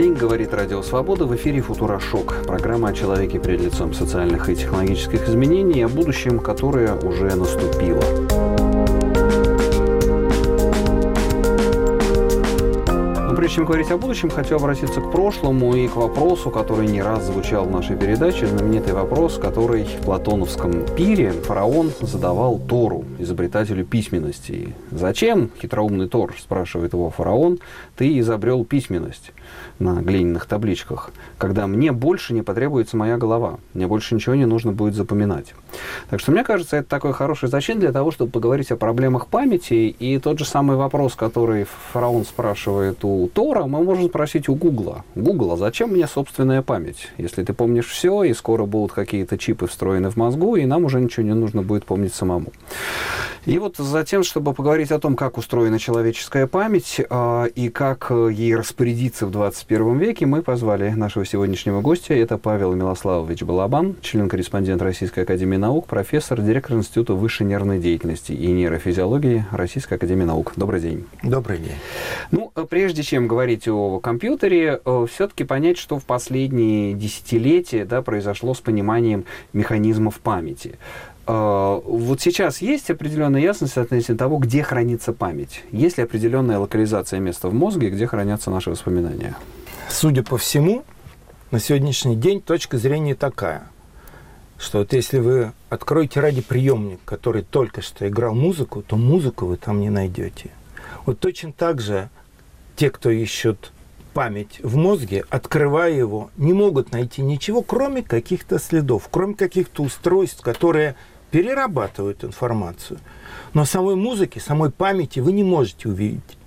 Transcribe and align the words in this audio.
день, 0.00 0.14
говорит 0.14 0.54
Радио 0.54 0.80
Свобода. 0.80 1.26
В 1.26 1.36
эфире 1.36 1.60
«Футурошок». 1.60 2.34
Программа 2.46 2.88
о 2.88 2.92
человеке 2.94 3.38
перед 3.38 3.60
лицом 3.60 3.92
социальных 3.92 4.48
и 4.48 4.56
технологических 4.56 5.28
изменений, 5.28 5.82
о 5.82 5.88
будущем, 5.88 6.38
которое 6.38 6.94
уже 6.94 7.34
наступило. 7.36 8.79
Прежде 13.50 13.62
чем 13.62 13.66
говорить 13.66 13.90
о 13.90 13.98
будущем, 13.98 14.30
хочу 14.30 14.54
обратиться 14.54 15.00
к 15.00 15.10
прошлому 15.10 15.74
и 15.74 15.88
к 15.88 15.96
вопросу, 15.96 16.50
который 16.50 16.86
не 16.86 17.02
раз 17.02 17.24
звучал 17.24 17.64
в 17.64 17.70
нашей 17.72 17.96
передаче. 17.96 18.46
Знаменитый 18.46 18.92
вопрос, 18.92 19.38
который 19.38 19.82
в 19.82 20.04
платоновском 20.04 20.86
пире 20.96 21.32
фараон 21.32 21.90
задавал 22.00 22.60
Тору, 22.60 23.04
изобретателю 23.18 23.84
письменности. 23.84 24.72
«Зачем, 24.92 25.50
хитроумный 25.60 26.08
Тор,— 26.08 26.32
спрашивает 26.38 26.92
его 26.92 27.10
фараон,— 27.10 27.58
ты 27.96 28.20
изобрел 28.20 28.64
письменность?» 28.64 29.32
на 29.80 30.02
глиняных 30.02 30.44
табличках, 30.46 31.10
когда 31.38 31.66
мне 31.66 31.90
больше 31.90 32.34
не 32.34 32.42
потребуется 32.42 32.96
моя 32.96 33.16
голова, 33.16 33.58
мне 33.72 33.86
больше 33.86 34.14
ничего 34.14 34.34
не 34.34 34.44
нужно 34.44 34.72
будет 34.72 34.94
запоминать. 34.94 35.54
Так 36.08 36.20
что 36.20 36.32
мне 36.32 36.44
кажется, 36.44 36.76
это 36.76 36.88
такой 36.88 37.12
хороший 37.12 37.48
зачин 37.48 37.78
для 37.78 37.92
того, 37.92 38.10
чтобы 38.10 38.30
поговорить 38.30 38.70
о 38.70 38.76
проблемах 38.76 39.26
памяти. 39.26 39.94
И 39.98 40.18
тот 40.18 40.38
же 40.38 40.44
самый 40.44 40.76
вопрос, 40.76 41.14
который 41.14 41.66
фараон 41.92 42.24
спрашивает 42.24 43.04
у 43.04 43.28
Тора, 43.28 43.66
мы 43.66 43.82
можем 43.82 44.08
спросить 44.08 44.48
у 44.48 44.54
Гугла. 44.54 45.04
Гугл, 45.14 45.52
а 45.52 45.56
зачем 45.56 45.90
мне 45.90 46.06
собственная 46.06 46.62
память? 46.62 47.10
Если 47.18 47.42
ты 47.42 47.52
помнишь 47.52 47.86
все, 47.86 48.24
и 48.24 48.34
скоро 48.34 48.66
будут 48.66 48.92
какие-то 48.92 49.38
чипы 49.38 49.66
встроены 49.66 50.10
в 50.10 50.16
мозгу, 50.16 50.56
и 50.56 50.66
нам 50.66 50.84
уже 50.84 51.00
ничего 51.00 51.24
не 51.26 51.34
нужно 51.34 51.62
будет 51.62 51.84
помнить 51.84 52.14
самому. 52.14 52.52
И 53.46 53.58
вот 53.58 53.76
затем, 53.78 54.22
чтобы 54.22 54.52
поговорить 54.52 54.90
о 54.90 54.98
том, 54.98 55.16
как 55.16 55.38
устроена 55.38 55.78
человеческая 55.78 56.46
память 56.46 57.00
э, 57.00 57.48
и 57.54 57.70
как 57.70 58.10
ей 58.10 58.54
распорядиться 58.54 59.26
в 59.26 59.30
21 59.30 59.98
веке, 59.98 60.26
мы 60.26 60.42
позвали 60.42 60.90
нашего 60.90 61.24
сегодняшнего 61.24 61.80
гостя. 61.80 62.12
Это 62.12 62.36
Павел 62.36 62.74
Милославович 62.74 63.42
Балабан, 63.42 63.96
член-корреспондент 64.02 64.82
Российской 64.82 65.20
Академии 65.20 65.56
Наук, 65.56 65.86
профессор, 65.86 66.42
директор 66.42 66.76
Института 66.76 67.14
высшей 67.14 67.46
нервной 67.46 67.78
деятельности 67.78 68.32
и 68.32 68.46
нейрофизиологии 68.48 69.46
Российской 69.52 69.94
Академии 69.94 70.24
Наук. 70.24 70.52
Добрый 70.56 70.82
день. 70.82 71.06
Добрый 71.22 71.58
день. 71.58 71.78
Ну, 72.30 72.52
прежде 72.68 73.02
чем 73.02 73.26
говорить 73.26 73.66
о 73.68 74.00
компьютере, 74.00 74.80
э, 74.84 75.06
все-таки 75.10 75.44
понять, 75.44 75.78
что 75.78 75.98
в 75.98 76.04
последние 76.04 76.92
десятилетия 76.92 77.86
да, 77.86 78.02
произошло 78.02 78.52
с 78.52 78.60
пониманием 78.60 79.24
механизмов 79.54 80.20
памяти. 80.20 80.78
А, 81.26 81.80
вот 81.84 82.20
сейчас 82.20 82.60
есть 82.60 82.90
определенная 82.90 83.40
ясность 83.40 83.76
относительно 83.76 84.18
того, 84.18 84.38
где 84.38 84.62
хранится 84.62 85.12
память. 85.12 85.62
Есть 85.70 85.98
ли 85.98 86.04
определенная 86.04 86.58
локализация 86.58 87.20
места 87.20 87.48
в 87.48 87.54
мозге, 87.54 87.90
где 87.90 88.06
хранятся 88.06 88.50
наши 88.50 88.70
воспоминания? 88.70 89.36
Судя 89.88 90.22
по 90.22 90.38
всему, 90.38 90.84
на 91.50 91.58
сегодняшний 91.58 92.16
день 92.16 92.40
точка 92.40 92.78
зрения 92.78 93.14
такая, 93.14 93.64
что 94.58 94.78
вот 94.78 94.92
если 94.92 95.18
вы 95.18 95.52
откроете 95.68 96.20
радиоприемник, 96.20 97.00
который 97.04 97.42
только 97.42 97.82
что 97.82 98.06
играл 98.06 98.34
музыку, 98.34 98.82
то 98.82 98.96
музыку 98.96 99.46
вы 99.46 99.56
там 99.56 99.80
не 99.80 99.90
найдете. 99.90 100.50
Вот 101.06 101.18
точно 101.18 101.52
так 101.52 101.80
же 101.80 102.08
те, 102.76 102.90
кто 102.90 103.10
ищут 103.10 103.72
память 104.12 104.60
в 104.62 104.76
мозге, 104.76 105.24
открывая 105.30 105.92
его, 105.92 106.30
не 106.36 106.52
могут 106.52 106.92
найти 106.92 107.22
ничего, 107.22 107.62
кроме 107.62 108.02
каких-то 108.02 108.58
следов, 108.58 109.08
кроме 109.10 109.34
каких-то 109.34 109.82
устройств, 109.82 110.42
которые 110.42 110.96
перерабатывают 111.30 112.24
информацию. 112.24 112.98
Но 113.54 113.64
самой 113.64 113.96
музыки, 113.96 114.38
самой 114.38 114.70
памяти 114.70 115.20
вы 115.20 115.32
не 115.32 115.44
можете 115.44 115.88
увидеть. 115.88 116.38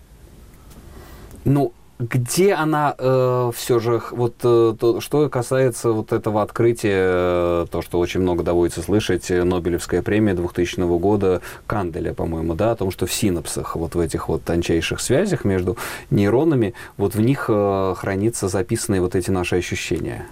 Ну, 1.46 1.74
где 2.10 2.54
она 2.54 2.96
э, 2.98 3.52
все 3.56 3.80
же, 3.80 4.02
вот 4.12 4.36
э, 4.44 4.76
то, 4.80 5.00
что 5.00 5.30
касается 5.30 5.92
вот 5.92 6.12
этого 6.12 6.42
открытия, 6.42 7.64
э, 7.64 7.66
то, 7.72 7.82
что 7.82 8.00
очень 8.00 8.20
много 8.20 8.44
доводится 8.44 8.82
слышать, 8.82 9.32
э, 9.32 9.44
Нобелевская 9.44 10.02
премия 10.02 10.34
2000 10.34 10.82
года 11.00 11.42
Канделя, 11.66 12.14
по-моему, 12.14 12.56
да, 12.56 12.72
о 12.72 12.76
том, 12.76 12.92
что 12.92 13.06
в 13.06 13.14
синапсах, 13.14 13.76
вот 13.76 13.96
в 13.96 14.00
этих 14.00 14.28
вот 14.28 14.44
тончайших 14.44 15.00
связях 15.00 15.46
между 15.46 15.78
нейронами, 16.10 16.74
вот 16.98 17.16
в 17.16 17.22
них 17.22 17.46
э, 17.48 17.94
хранятся 17.98 18.50
записанные 18.50 19.02
вот 19.02 19.16
эти 19.16 19.32
наши 19.32 19.56
ощущения. 19.56 20.26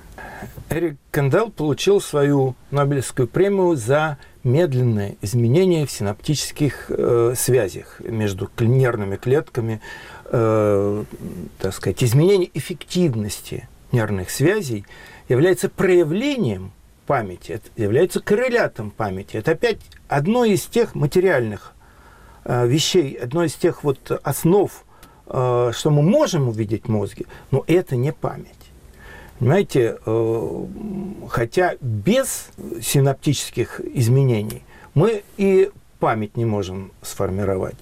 Эрик 0.70 0.98
Кандел 1.12 1.50
получил 1.50 2.02
свою 2.02 2.56
Нобелевскую 2.72 3.28
премию 3.28 3.76
за 3.76 4.18
медленное 4.44 5.16
изменение 5.22 5.86
в 5.86 5.92
синаптических 5.92 6.86
э, 6.90 7.34
связях 7.38 8.00
между 8.00 8.50
нервными 8.59 9.16
клетками, 9.16 9.82
э, 10.31 11.03
так 11.59 11.74
сказать, 11.74 12.03
изменение 12.03 12.50
эффективности 12.53 13.68
нервных 13.92 14.30
связей 14.30 14.86
является 15.28 15.69
проявлением 15.69 16.72
памяти, 17.06 17.53
это 17.53 17.69
является 17.75 18.22
коррелятом 18.22 18.91
памяти. 18.91 19.38
Это 19.38 19.52
опять 19.52 19.80
одно 20.08 20.46
из 20.46 20.66
тех 20.66 20.96
материальных 20.96 21.74
э, 22.46 22.66
вещей, 22.68 23.14
одно 23.14 23.44
из 23.44 23.53
тех 23.53 23.84
вот 23.84 24.12
основ, 24.24 24.72
э, 25.28 25.72
что 25.74 25.90
мы 25.90 26.02
можем 26.02 26.47
увидеть 26.47 26.86
в 26.86 26.90
мозге, 26.90 27.25
но 27.52 27.64
это 27.68 27.96
не 27.96 28.14
память. 28.14 28.47
Понимаете, 29.40 29.97
хотя 31.30 31.74
без 31.81 32.50
синаптических 32.80 33.81
изменений 33.96 34.62
мы 34.94 35.24
и 35.38 35.72
память 36.00 36.38
не 36.38 36.46
можем 36.46 36.91
сформировать. 37.02 37.74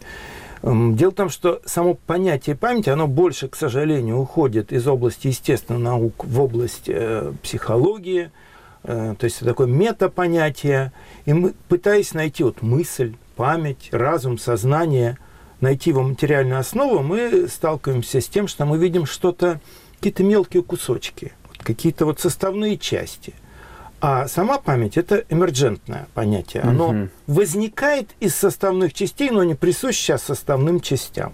Эм, 0.62 0.96
дело 0.96 1.12
в 1.12 1.16
том, 1.16 1.30
что 1.30 1.62
само 1.66 1.94
понятие 1.94 2.56
памяти, 2.56 2.90
оно 2.90 3.08
больше, 3.08 3.48
к 3.48 3.56
сожалению, 3.56 4.18
уходит 4.18 4.72
из 4.72 4.88
области 4.88 5.28
естественных 5.28 5.82
наук 5.82 6.26
в 6.26 6.42
область 6.42 6.88
э, 6.88 7.34
психологии, 7.42 8.32
э, 8.84 9.16
то 9.18 9.24
есть 9.24 9.40
такое 9.40 9.68
метапонятие. 9.68 10.92
И 11.26 11.34
мы, 11.34 11.54
пытаясь 11.68 12.14
найти 12.14 12.44
вот 12.44 12.62
мысль, 12.62 13.16
память, 13.36 13.90
разум, 13.92 14.38
сознание, 14.38 15.18
найти 15.62 15.92
его 15.92 16.04
материальную 16.04 16.60
основу, 16.60 17.04
мы 17.04 17.48
сталкиваемся 17.48 18.22
с 18.22 18.28
тем, 18.28 18.48
что 18.48 18.66
мы 18.66 18.78
видим 18.78 19.06
что-то, 19.06 19.62
какие-то 19.98 20.24
мелкие 20.24 20.64
кусочки– 20.64 21.34
какие-то 21.64 22.06
вот 22.06 22.20
составные 22.20 22.78
части. 22.78 23.34
А 24.02 24.28
сама 24.28 24.58
память– 24.60 24.98
это 24.98 25.26
эмерджентное 25.30 26.08
понятие. 26.14 26.64
Оно 26.64 26.90
угу. 26.90 27.10
возникает 27.28 28.10
из 28.20 28.36
составных 28.36 28.94
частей, 28.94 29.30
но 29.30 29.44
не 29.44 29.56
присуще 29.56 29.98
сейчас 29.98 30.24
составным 30.24 30.80
частям. 30.80 31.34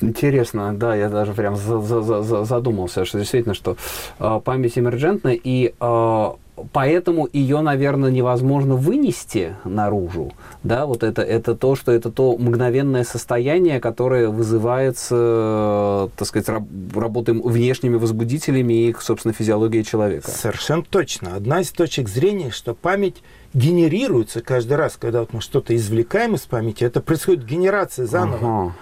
Интересно, 0.00 0.72
да, 0.72 0.94
я 0.94 1.08
даже 1.08 1.34
прям 1.34 1.56
задумался, 1.56 3.04
что 3.04 3.18
действительно, 3.18 3.54
что 3.54 3.76
э, 4.18 4.40
память 4.42 4.78
эмерджентная, 4.78 5.34
и 5.34 5.74
э, 5.78 6.30
поэтому 6.72 7.28
ее, 7.32 7.60
наверное, 7.60 8.10
невозможно 8.10 8.74
вынести 8.74 9.56
наружу. 9.64 10.32
Да, 10.62 10.86
вот 10.86 11.02
это, 11.02 11.22
это 11.22 11.54
то, 11.54 11.76
что 11.76 11.92
это 11.92 12.10
то 12.10 12.36
мгновенное 12.36 13.04
состояние, 13.04 13.80
которое 13.80 14.28
вызывается, 14.28 16.10
так 16.16 16.28
сказать, 16.28 16.48
раб, 16.48 16.64
работой 16.94 17.34
внешними 17.40 17.96
возбудителями 17.96 18.88
и, 18.88 18.96
собственно, 18.98 19.34
физиологией 19.34 19.84
человека. 19.84 20.30
Совершенно 20.30 20.82
точно. 20.82 21.36
Одна 21.36 21.60
из 21.60 21.70
точек 21.70 22.08
зрения, 22.08 22.50
что 22.50 22.74
память 22.74 23.22
генерируется 23.54 24.40
каждый 24.42 24.76
раз, 24.76 24.96
когда 24.98 25.20
вот 25.20 25.32
мы 25.32 25.40
что-то 25.40 25.74
извлекаем 25.74 26.34
из 26.34 26.42
памяти, 26.42 26.84
это 26.84 27.00
происходит 27.00 27.44
генерация 27.44 28.06
заново. 28.06 28.38
Ага. 28.62 28.74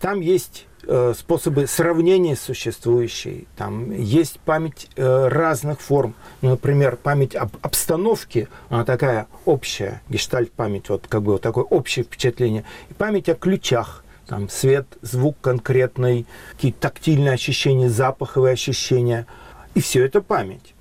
Там 0.00 0.20
есть 0.20 0.66
способы 1.14 1.66
сравнения 1.66 2.34
существующей. 2.36 3.46
Там 3.56 3.92
есть 3.92 4.40
память 4.40 4.88
э, 4.96 5.28
разных 5.28 5.80
форм. 5.80 6.14
Ну, 6.40 6.50
например, 6.50 6.96
память 6.96 7.36
об 7.36 7.50
обстановке, 7.62 8.48
она 8.68 8.84
такая 8.84 9.28
общая, 9.44 10.02
гештальт-память, 10.08 10.88
вот 10.88 11.06
как 11.08 11.22
бы 11.22 11.32
вот 11.32 11.42
такое 11.42 11.64
общее 11.64 12.04
впечатление. 12.04 12.64
И 12.90 12.94
память 12.94 13.28
о 13.28 13.34
ключах, 13.34 14.04
там 14.26 14.48
свет, 14.48 14.86
звук 15.02 15.36
конкретный, 15.40 16.26
какие-то 16.52 16.80
тактильные 16.80 17.34
ощущения, 17.34 17.88
запаховые 17.88 18.54
ощущения. 18.54 19.26
И 19.74 19.80
все 19.80 20.04
это 20.04 20.20
память. 20.20 20.74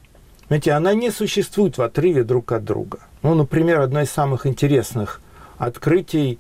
Знаете, 0.47 0.71
она 0.71 0.93
не 0.93 1.11
существует 1.11 1.77
в 1.77 1.81
отрыве 1.81 2.23
друг 2.23 2.51
от 2.51 2.65
друга. 2.65 2.99
Ну, 3.21 3.35
например, 3.35 3.79
одно 3.79 4.01
из 4.01 4.09
самых 4.09 4.45
интересных 4.47 5.21
открытий 5.57 6.39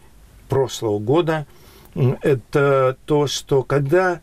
прошлого 0.49 0.97
года– 0.97 1.45
это 1.93 2.97
то, 3.05 3.27
что 3.27 3.63
когда 3.63 4.21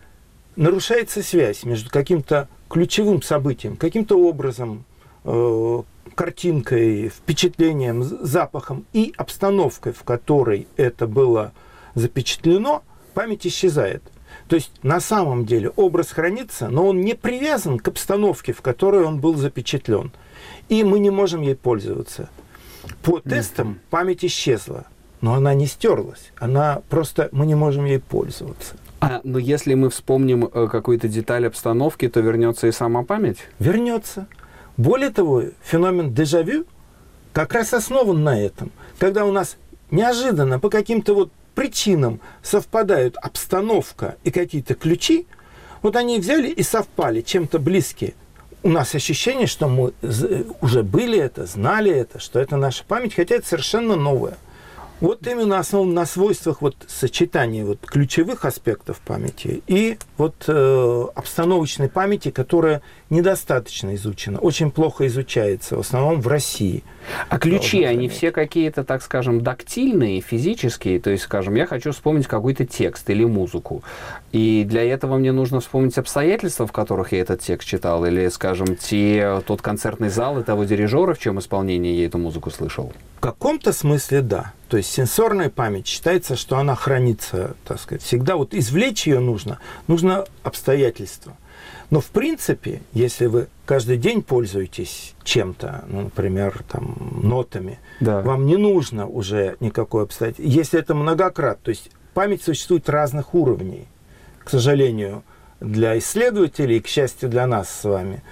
нарушается 0.56 1.22
связь 1.22 1.64
между 1.64 1.90
каким-то 1.90 2.48
ключевым 2.68 3.22
событием, 3.22 3.76
каким-то 3.76 4.18
образом, 4.18 4.84
э, 5.24 5.82
картинкой, 6.14 7.08
впечатлением, 7.08 8.02
запахом 8.02 8.84
и 8.92 9.14
обстановкой, 9.16 9.92
в 9.92 10.02
которой 10.02 10.66
это 10.76 11.06
было 11.06 11.52
запечатлено, 11.94 12.82
память 13.14 13.46
исчезает. 13.46 14.02
То 14.48 14.56
есть 14.56 14.72
на 14.82 15.00
самом 15.00 15.44
деле 15.44 15.70
образ 15.70 16.10
хранится, 16.10 16.68
но 16.68 16.88
он 16.88 17.02
не 17.02 17.14
привязан 17.14 17.78
к 17.78 17.88
обстановке, 17.88 18.52
в 18.52 18.62
которой 18.62 19.04
он 19.04 19.20
был 19.20 19.36
запечатлен. 19.36 20.10
И 20.68 20.84
мы 20.84 20.98
не 20.98 21.10
можем 21.10 21.42
ей 21.42 21.54
пользоваться. 21.54 22.28
По 23.02 23.20
тестам 23.20 23.78
память 23.90 24.24
исчезла. 24.24 24.86
Но 25.20 25.34
она 25.34 25.54
не 25.54 25.66
стерлась. 25.66 26.32
Она 26.38 26.82
просто, 26.88 27.28
мы 27.32 27.46
не 27.46 27.54
можем 27.54 27.84
ей 27.84 27.98
пользоваться. 27.98 28.74
А, 29.00 29.20
но 29.22 29.38
если 29.38 29.74
мы 29.74 29.90
вспомним 29.90 30.44
э, 30.52 30.68
какую-то 30.70 31.08
деталь 31.08 31.46
обстановки, 31.46 32.08
то 32.08 32.20
вернется 32.20 32.66
и 32.66 32.72
сама 32.72 33.04
память? 33.04 33.38
Вернется. 33.58 34.26
Более 34.76 35.10
того, 35.10 35.42
феномен 35.62 36.12
дежавю 36.12 36.64
как 37.32 37.52
раз 37.54 37.74
основан 37.74 38.24
на 38.24 38.40
этом. 38.40 38.70
Когда 38.98 39.24
у 39.24 39.32
нас 39.32 39.56
неожиданно 39.90 40.58
по 40.58 40.70
каким-то 40.70 41.14
вот 41.14 41.32
причинам 41.54 42.20
совпадают 42.42 43.16
обстановка 43.16 44.16
и 44.24 44.30
какие-то 44.30 44.74
ключи, 44.74 45.26
вот 45.82 45.96
они 45.96 46.18
взяли 46.18 46.48
и 46.48 46.62
совпали 46.62 47.20
чем-то 47.20 47.58
близкие. 47.58 48.14
У 48.64 48.68
нас 48.68 48.94
ощущение, 48.94 49.46
что 49.46 49.68
мы 49.68 49.92
уже 50.60 50.82
были 50.82 51.18
это, 51.18 51.46
знали 51.46 51.92
это, 51.92 52.18
что 52.18 52.40
это 52.40 52.56
наша 52.56 52.84
память, 52.84 53.14
хотя 53.14 53.36
это 53.36 53.46
совершенно 53.46 53.94
новое. 53.94 54.36
Вот 55.00 55.26
именно 55.26 55.58
основан 55.58 55.94
на 55.94 56.06
свойствах 56.06 56.60
вот 56.60 56.74
сочетания 56.88 57.64
вот 57.64 57.78
ключевых 57.86 58.44
аспектов 58.44 59.00
памяти 59.00 59.62
и 59.68 59.96
вот 60.16 60.44
э, 60.48 61.04
обстановочной 61.14 61.88
памяти, 61.88 62.30
которая 62.30 62.82
недостаточно 63.10 63.94
изучена, 63.94 64.38
очень 64.38 64.70
плохо 64.70 65.06
изучается, 65.06 65.76
в 65.76 65.80
основном 65.80 66.20
в 66.20 66.28
России. 66.28 66.84
А 67.28 67.38
ключи, 67.38 67.84
они 67.84 68.08
все 68.08 68.30
какие-то, 68.30 68.84
так 68.84 69.02
скажем, 69.02 69.40
дактильные, 69.40 70.20
физические, 70.20 71.00
то 71.00 71.10
есть, 71.10 71.24
скажем, 71.24 71.54
я 71.54 71.66
хочу 71.66 71.92
вспомнить 71.92 72.26
какой-то 72.26 72.66
текст 72.66 73.08
или 73.08 73.24
музыку, 73.24 73.82
и 74.32 74.64
для 74.68 74.84
этого 74.84 75.16
мне 75.16 75.32
нужно 75.32 75.60
вспомнить 75.60 75.96
обстоятельства, 75.96 76.66
в 76.66 76.72
которых 76.72 77.12
я 77.12 77.20
этот 77.20 77.40
текст 77.40 77.66
читал, 77.66 78.04
или, 78.04 78.28
скажем, 78.28 78.76
те, 78.76 79.42
тот 79.46 79.62
концертный 79.62 80.10
зал 80.10 80.38
и 80.38 80.44
того 80.44 80.64
дирижера, 80.64 81.14
в 81.14 81.18
чем 81.18 81.38
исполнении 81.38 81.94
я 81.94 82.06
эту 82.06 82.18
музыку 82.18 82.50
слышал. 82.50 82.92
В 83.16 83.20
каком-то 83.20 83.72
смысле 83.72 84.20
да. 84.20 84.52
То 84.68 84.76
есть 84.76 84.92
сенсорная 84.92 85.50
память 85.50 85.86
считается, 85.86 86.36
что 86.36 86.58
она 86.58 86.74
хранится, 86.74 87.56
так 87.66 87.80
сказать, 87.80 88.02
всегда. 88.02 88.36
Вот 88.36 88.54
извлечь 88.54 89.06
ее 89.06 89.18
нужно, 89.18 89.58
нужно 89.86 90.26
обстоятельства. 90.42 91.36
Но 91.90 92.00
в 92.00 92.06
принципе, 92.06 92.82
если 92.92 93.26
вы 93.26 93.48
каждый 93.64 93.96
день 93.96 94.22
пользуетесь 94.22 95.14
чем-то, 95.24 95.84
ну, 95.88 96.02
например, 96.02 96.62
там, 96.68 97.20
нотами, 97.22 97.78
да. 98.00 98.20
вам 98.20 98.46
не 98.46 98.56
нужно 98.56 99.06
уже 99.06 99.56
никакой 99.60 100.04
обстоятельства. 100.04 100.50
Если 100.50 100.78
это 100.78 100.94
многократно, 100.94 101.64
то 101.64 101.70
есть 101.70 101.90
память 102.12 102.42
существует 102.42 102.88
разных 102.90 103.34
уровней, 103.34 103.86
к 104.44 104.50
сожалению, 104.50 105.22
для 105.60 105.98
исследователей 105.98 106.80
к 106.80 106.86
счастью, 106.86 107.30
для 107.30 107.46
нас 107.46 107.70
с 107.70 107.84
вами. 107.84 108.22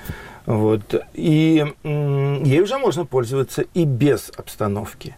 Вот. 0.45 0.95
И 1.15 1.65
ей 1.83 2.61
уже 2.61 2.79
можно 2.79 3.05
пользоваться 3.05 3.65
и 3.75 3.85
без 3.85 4.31
обстановки. 4.37 5.17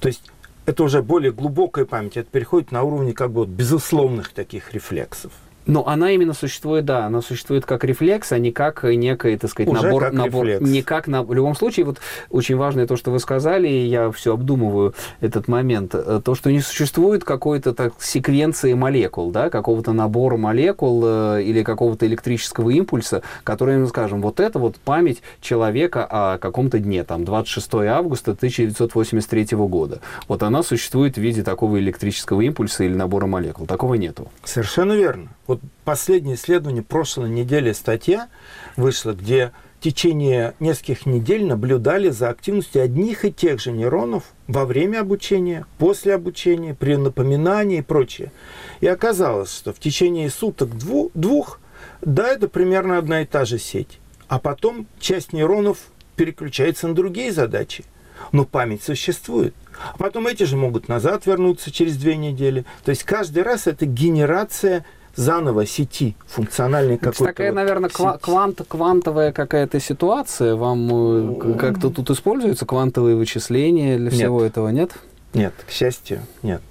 То 0.00 0.08
есть 0.08 0.30
это 0.66 0.82
уже 0.82 1.02
более 1.02 1.32
глубокая 1.32 1.84
память, 1.84 2.16
это 2.16 2.28
переходит 2.30 2.72
на 2.72 2.82
уровне 2.82 3.12
как 3.12 3.30
бы 3.30 3.40
вот 3.40 3.48
безусловных 3.48 4.32
таких 4.32 4.72
рефлексов. 4.72 5.32
Но 5.66 5.86
она 5.86 6.10
именно 6.10 6.34
существует, 6.34 6.84
да, 6.84 7.06
она 7.06 7.22
существует 7.22 7.64
как 7.64 7.84
рефлекс, 7.84 8.32
а 8.32 8.38
не 8.38 8.52
как 8.52 8.84
некий, 8.84 9.36
так 9.36 9.50
сказать, 9.50 9.72
Уже 9.72 9.82
набор, 9.82 10.02
как 10.04 10.12
набор, 10.12 10.46
рефлекс. 10.46 10.70
не 10.70 10.82
как 10.82 11.06
на, 11.06 11.22
в 11.22 11.32
любом 11.32 11.54
случае, 11.54 11.86
вот 11.86 11.98
очень 12.30 12.56
важное 12.56 12.86
то, 12.86 12.96
что 12.96 13.10
вы 13.10 13.18
сказали, 13.18 13.68
и 13.68 13.86
я 13.86 14.10
все 14.10 14.34
обдумываю 14.34 14.94
этот 15.20 15.48
момент, 15.48 15.94
э, 15.94 16.20
то, 16.24 16.34
что 16.34 16.50
не 16.50 16.60
существует 16.60 17.24
какой-то 17.24 17.74
так 17.74 17.94
секвенции 17.98 18.74
молекул, 18.74 19.30
да, 19.30 19.50
какого-то 19.50 19.92
набора 19.92 20.36
молекул 20.36 21.02
э, 21.04 21.42
или 21.42 21.62
какого-то 21.62 22.06
электрического 22.06 22.70
импульса, 22.70 23.22
который, 23.42 23.78
мы 23.78 23.86
скажем, 23.86 24.20
вот 24.20 24.40
это 24.40 24.58
вот 24.58 24.76
память 24.76 25.22
человека 25.40 26.06
о 26.08 26.38
каком-то 26.38 26.78
дне, 26.78 27.04
там, 27.04 27.24
26 27.24 27.74
августа 27.74 28.32
1983 28.32 29.56
года. 29.56 30.00
Вот 30.28 30.42
она 30.42 30.62
существует 30.62 31.16
в 31.16 31.20
виде 31.20 31.42
такого 31.42 31.78
электрического 31.78 32.40
импульса 32.42 32.84
или 32.84 32.94
набора 32.94 33.26
молекул. 33.26 33.66
Такого 33.66 33.94
нету. 33.94 34.28
Совершенно 34.44 34.92
верно. 34.92 35.28
Вот 35.46 35.60
последнее 35.84 36.36
исследование 36.36 36.82
прошлой 36.82 37.28
недели 37.28 37.72
статья 37.72 38.28
вышла, 38.76 39.12
где 39.12 39.52
в 39.78 39.84
течение 39.84 40.54
нескольких 40.60 41.04
недель 41.04 41.44
наблюдали 41.44 42.08
за 42.08 42.30
активностью 42.30 42.82
одних 42.82 43.26
и 43.26 43.32
тех 43.32 43.60
же 43.60 43.70
нейронов 43.70 44.24
во 44.48 44.64
время 44.64 45.00
обучения, 45.00 45.66
после 45.76 46.14
обучения, 46.14 46.74
при 46.74 46.96
напоминании 46.96 47.78
и 47.78 47.82
прочее. 47.82 48.32
И 48.80 48.86
оказалось, 48.86 49.54
что 49.54 49.74
в 49.74 49.78
течение 49.78 50.30
суток 50.30 50.70
двух, 50.78 51.60
да, 52.00 52.28
это 52.28 52.48
примерно 52.48 52.96
одна 52.96 53.20
и 53.20 53.26
та 53.26 53.44
же 53.44 53.58
сеть. 53.58 53.98
А 54.28 54.38
потом 54.38 54.86
часть 54.98 55.34
нейронов 55.34 55.78
переключается 56.16 56.88
на 56.88 56.94
другие 56.94 57.30
задачи. 57.30 57.84
Но 58.32 58.46
память 58.46 58.82
существует. 58.82 59.54
А 59.92 59.98
потом 59.98 60.26
эти 60.26 60.44
же 60.44 60.56
могут 60.56 60.88
назад 60.88 61.26
вернуться 61.26 61.70
через 61.70 61.98
две 61.98 62.16
недели. 62.16 62.64
То 62.84 62.90
есть 62.90 63.04
каждый 63.04 63.42
раз 63.42 63.66
это 63.66 63.84
генерация 63.84 64.86
заново 65.16 65.66
сети 65.66 66.16
функциональной 66.26 66.98
какой-то. 66.98 67.24
такая, 67.24 67.50
вот 67.50 67.56
наверное, 67.56 67.90
ква- 67.90 68.18
квант, 68.20 68.60
квантовая 68.66 69.32
какая-то 69.32 69.80
ситуация. 69.80 70.56
Вам 70.56 70.88
э, 70.90 71.56
как-то 71.58 71.90
тут 71.90 72.10
используются 72.10 72.66
квантовые 72.66 73.16
вычисления 73.16 73.98
для 73.98 74.10
всего 74.10 74.42
нет. 74.42 74.52
этого, 74.52 74.68
нет? 74.68 74.90
Нет, 75.32 75.52
к 75.66 75.70
счастью, 75.70 76.20
нет. 76.42 76.62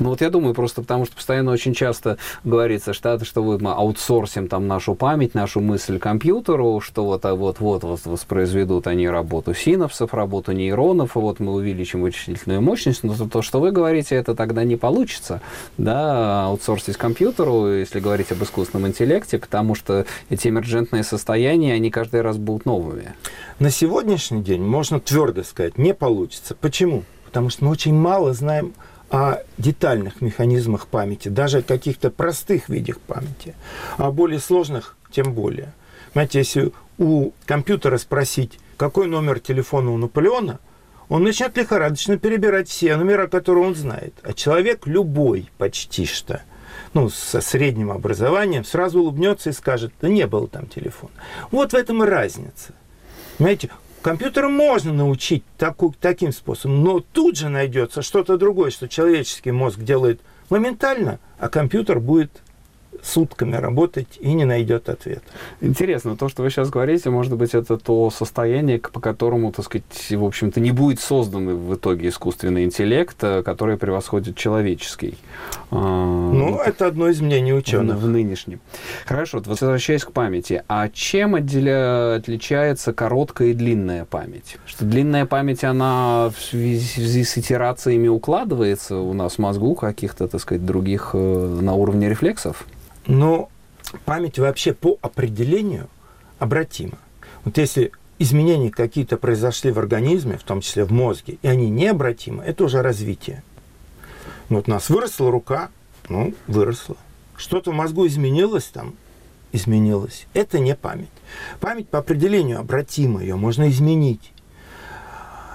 Ну 0.00 0.08
вот 0.08 0.22
я 0.22 0.30
думаю 0.30 0.54
просто 0.54 0.80
потому, 0.80 1.04
что 1.04 1.14
постоянно 1.14 1.52
очень 1.52 1.74
часто 1.74 2.16
говорится, 2.42 2.94
что, 2.94 3.22
что 3.22 3.42
вот 3.42 3.60
мы 3.60 3.72
аутсорсим 3.72 4.48
там 4.48 4.66
нашу 4.66 4.94
память, 4.94 5.34
нашу 5.34 5.60
мысль 5.60 5.98
компьютеру, 5.98 6.80
что 6.80 7.04
вот 7.04 7.26
а 7.26 7.34
вот 7.34 7.60
вот 7.60 7.84
воспроизведут 7.84 8.86
они 8.86 9.06
работу 9.06 9.52
синапсов, 9.52 10.14
работу 10.14 10.52
нейронов, 10.52 11.16
и 11.16 11.18
вот 11.18 11.38
мы 11.38 11.52
увеличим 11.52 12.00
вычислительную 12.00 12.62
мощность, 12.62 13.04
но 13.04 13.14
то, 13.14 13.42
что 13.42 13.60
вы 13.60 13.72
говорите, 13.72 14.14
это 14.14 14.34
тогда 14.34 14.64
не 14.64 14.76
получится, 14.76 15.42
да, 15.76 16.46
аутсорсить 16.46 16.96
компьютеру, 16.96 17.70
если 17.70 18.00
говорить 18.00 18.32
об 18.32 18.42
искусственном 18.42 18.88
интеллекте, 18.88 19.38
потому 19.38 19.74
что 19.74 20.06
эти 20.30 20.48
эмерджентные 20.48 21.04
состояния, 21.04 21.74
они 21.74 21.90
каждый 21.90 22.22
раз 22.22 22.38
будут 22.38 22.64
новыми. 22.64 23.12
На 23.58 23.70
сегодняшний 23.70 24.42
день 24.42 24.62
можно 24.62 24.98
твердо 24.98 25.42
сказать, 25.42 25.76
не 25.76 25.92
получится. 25.92 26.56
Почему? 26.58 27.04
Потому 27.26 27.50
что 27.50 27.66
мы 27.66 27.70
очень 27.70 27.94
мало 27.94 28.32
знаем 28.32 28.72
о 29.10 29.38
детальных 29.58 30.20
механизмах 30.20 30.86
памяти, 30.86 31.28
даже 31.28 31.58
о 31.58 31.62
каких-то 31.62 32.10
простых 32.10 32.68
видах 32.68 33.00
памяти, 33.00 33.54
а 33.96 34.10
более 34.10 34.38
сложных 34.38 34.96
тем 35.10 35.34
более. 35.34 35.72
Знаете, 36.12 36.38
если 36.38 36.72
у 36.98 37.32
компьютера 37.44 37.98
спросить, 37.98 38.58
какой 38.76 39.06
номер 39.08 39.40
телефона 39.40 39.90
у 39.90 39.96
Наполеона, 39.96 40.60
он 41.08 41.24
начнет 41.24 41.56
лихорадочно 41.56 42.18
перебирать 42.18 42.68
все 42.68 42.96
номера, 42.96 43.26
которые 43.26 43.66
он 43.66 43.74
знает. 43.74 44.14
А 44.22 44.32
человек 44.32 44.86
любой 44.86 45.50
почти 45.58 46.06
что, 46.06 46.42
ну, 46.94 47.10
со 47.10 47.40
средним 47.40 47.90
образованием, 47.90 48.64
сразу 48.64 49.00
улыбнется 49.00 49.50
и 49.50 49.52
скажет, 49.52 49.92
да 50.00 50.08
не 50.08 50.26
было 50.28 50.46
там 50.46 50.66
телефона. 50.66 51.12
Вот 51.50 51.72
в 51.72 51.74
этом 51.74 52.04
и 52.04 52.06
разница. 52.06 52.74
Понимаете, 53.38 53.70
Компьютера 54.02 54.48
можно 54.48 54.94
научить 54.94 55.44
таку, 55.58 55.94
таким 56.00 56.32
способом, 56.32 56.82
но 56.82 57.00
тут 57.00 57.36
же 57.36 57.50
найдется 57.50 58.00
что-то 58.00 58.38
другое, 58.38 58.70
что 58.70 58.88
человеческий 58.88 59.50
мозг 59.50 59.78
делает 59.80 60.20
моментально, 60.48 61.18
а 61.38 61.50
компьютер 61.50 62.00
будет 62.00 62.30
сутками 63.02 63.56
работать 63.56 64.18
и 64.20 64.32
не 64.32 64.44
найдет 64.44 64.88
ответа. 64.88 65.22
Интересно, 65.60 66.16
то, 66.16 66.28
что 66.28 66.42
вы 66.42 66.50
сейчас 66.50 66.70
говорите, 66.70 67.10
может 67.10 67.36
быть, 67.36 67.54
это 67.54 67.78
то 67.78 68.10
состояние, 68.10 68.78
по 68.78 69.00
которому, 69.00 69.52
так 69.52 69.64
сказать, 69.64 69.84
в 70.10 70.24
общем-то, 70.24 70.60
не 70.60 70.70
будет 70.70 71.00
создан 71.00 71.56
в 71.56 71.74
итоге 71.74 72.08
искусственный 72.08 72.64
интеллект, 72.64 73.16
э, 73.22 73.42
который 73.42 73.76
превосходит 73.76 74.36
человеческий. 74.36 75.16
А, 75.70 75.76
ну, 75.76 76.52
вот, 76.52 76.66
это 76.66 76.86
одно 76.86 77.08
из 77.08 77.20
мнений 77.20 77.54
ученых. 77.54 77.96
В, 77.96 78.02
в 78.02 78.08
нынешнем. 78.08 78.60
Хорошо, 79.06 79.38
вот 79.38 79.46
возвращаясь 79.46 80.04
к 80.04 80.12
памяти, 80.12 80.62
а 80.68 80.88
чем 80.88 81.34
отделя, 81.34 82.16
отличается 82.16 82.92
короткая 82.92 83.48
и 83.48 83.54
длинная 83.54 84.04
память? 84.04 84.56
Что 84.66 84.84
длинная 84.84 85.26
память, 85.26 85.64
она 85.64 86.30
в 86.30 86.40
связи, 86.40 86.80
в 86.80 86.90
связи 86.90 87.24
с 87.24 87.38
итерациями 87.38 88.08
укладывается 88.08 88.96
у 88.96 89.12
нас 89.12 89.34
в 89.34 89.38
мозгу 89.38 89.74
каких-то, 89.74 90.28
так 90.28 90.40
сказать, 90.40 90.64
других 90.64 91.10
э, 91.14 91.58
на 91.60 91.74
уровне 91.74 92.08
рефлексов? 92.08 92.66
Но 93.10 93.50
память 94.04 94.38
вообще 94.38 94.72
по 94.72 94.96
определению 95.02 95.88
обратима. 96.38 96.98
Вот 97.44 97.58
если 97.58 97.90
изменения 98.20 98.70
какие-то 98.70 99.16
произошли 99.16 99.72
в 99.72 99.80
организме, 99.80 100.38
в 100.38 100.44
том 100.44 100.60
числе 100.60 100.84
в 100.84 100.92
мозге, 100.92 101.38
и 101.42 101.48
они 101.48 101.68
необратимы, 101.70 102.44
это 102.44 102.62
уже 102.64 102.82
развитие. 102.82 103.42
Ну, 104.48 104.56
вот 104.56 104.68
у 104.68 104.70
нас 104.70 104.88
выросла 104.90 105.30
рука, 105.30 105.70
ну, 106.08 106.34
выросла. 106.46 106.96
Что-то 107.36 107.72
в 107.72 107.74
мозгу 107.74 108.06
изменилось 108.06 108.66
там, 108.66 108.94
изменилось. 109.50 110.26
Это 110.32 110.60
не 110.60 110.76
память. 110.76 111.08
Память 111.58 111.88
по 111.88 111.98
определению 111.98 112.60
обратима, 112.60 113.22
ее 113.22 113.34
можно 113.34 113.68
изменить. 113.70 114.32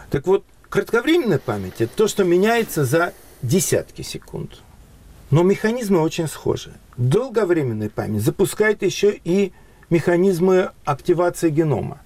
Так 0.09 0.27
вот, 0.27 0.43
кратковременная 0.67 1.39
память– 1.39 1.75
это 1.79 1.95
то, 1.95 2.07
что 2.09 2.25
меняется 2.25 2.83
за 2.83 3.13
десятки 3.41 4.01
секунд. 4.01 4.59
Но 5.31 5.43
механизмы 5.43 6.01
очень 6.01 6.27
схожи. 6.27 6.73
Долговременная 6.97 7.89
память 7.89 8.21
запускает 8.21 8.83
еще 8.83 9.19
и 9.23 9.51
механизмы 9.89 10.71
активации 10.83 11.49
генома. 11.49 11.99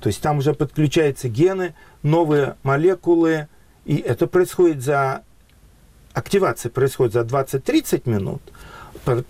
То 0.00 0.08
есть 0.08 0.20
там 0.20 0.38
уже 0.38 0.54
подключаются 0.54 1.28
гены, 1.28 1.74
новые 2.02 2.56
молекулы, 2.62 3.48
и 3.84 3.96
это 3.96 4.26
происходит 4.26 4.82
за 4.82 5.22
активация 6.14 6.70
происходит 6.70 7.12
за 7.12 7.20
20-30 7.20 8.08
минут, 8.08 8.40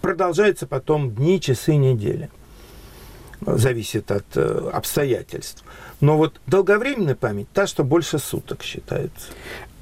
продолжается 0.00 0.66
потом 0.66 1.12
дни, 1.12 1.40
часы, 1.40 1.74
недели. 1.76 2.30
Зависит 3.40 4.10
от 4.10 4.24
э, 4.36 4.70
обстоятельств. 4.72 5.64
Но 6.00 6.16
вот 6.16 6.40
долговременная 6.46 7.14
память, 7.14 7.48
та, 7.52 7.66
что 7.66 7.84
больше 7.84 8.18
суток 8.18 8.62
считается. 8.62 9.32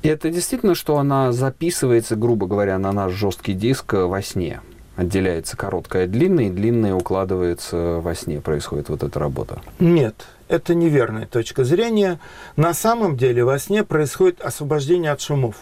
И 0.02 0.09
это 0.09 0.30
действительно, 0.30 0.75
что 0.75 0.99
она 0.99 1.32
записывается, 1.32 2.16
грубо 2.16 2.47
говоря, 2.47 2.78
на 2.78 2.92
наш 2.92 3.12
жесткий 3.12 3.54
диск 3.54 3.92
во 3.92 4.21
сне? 4.23 4.61
Отделяется 4.97 5.56
короткое 5.56 6.04
от 6.04 6.11
длинной, 6.11 6.47
и 6.47 6.50
длинное 6.50 6.94
укладывается 6.94 8.00
во 8.02 8.14
сне, 8.14 8.40
происходит 8.40 8.88
вот 8.88 9.02
эта 9.02 9.18
работа? 9.18 9.62
Нет, 9.78 10.26
это 10.49 10.75
неверная 10.75 11.26
точка 11.26 11.64
зрения. 11.64 12.21
На 12.56 12.75
самом 12.75 13.16
деле 13.16 13.44
во 13.44 13.59
сне 13.59 13.85
происходит 13.85 14.40
освобождение 14.40 15.12
от 15.12 15.21
шумов. 15.21 15.56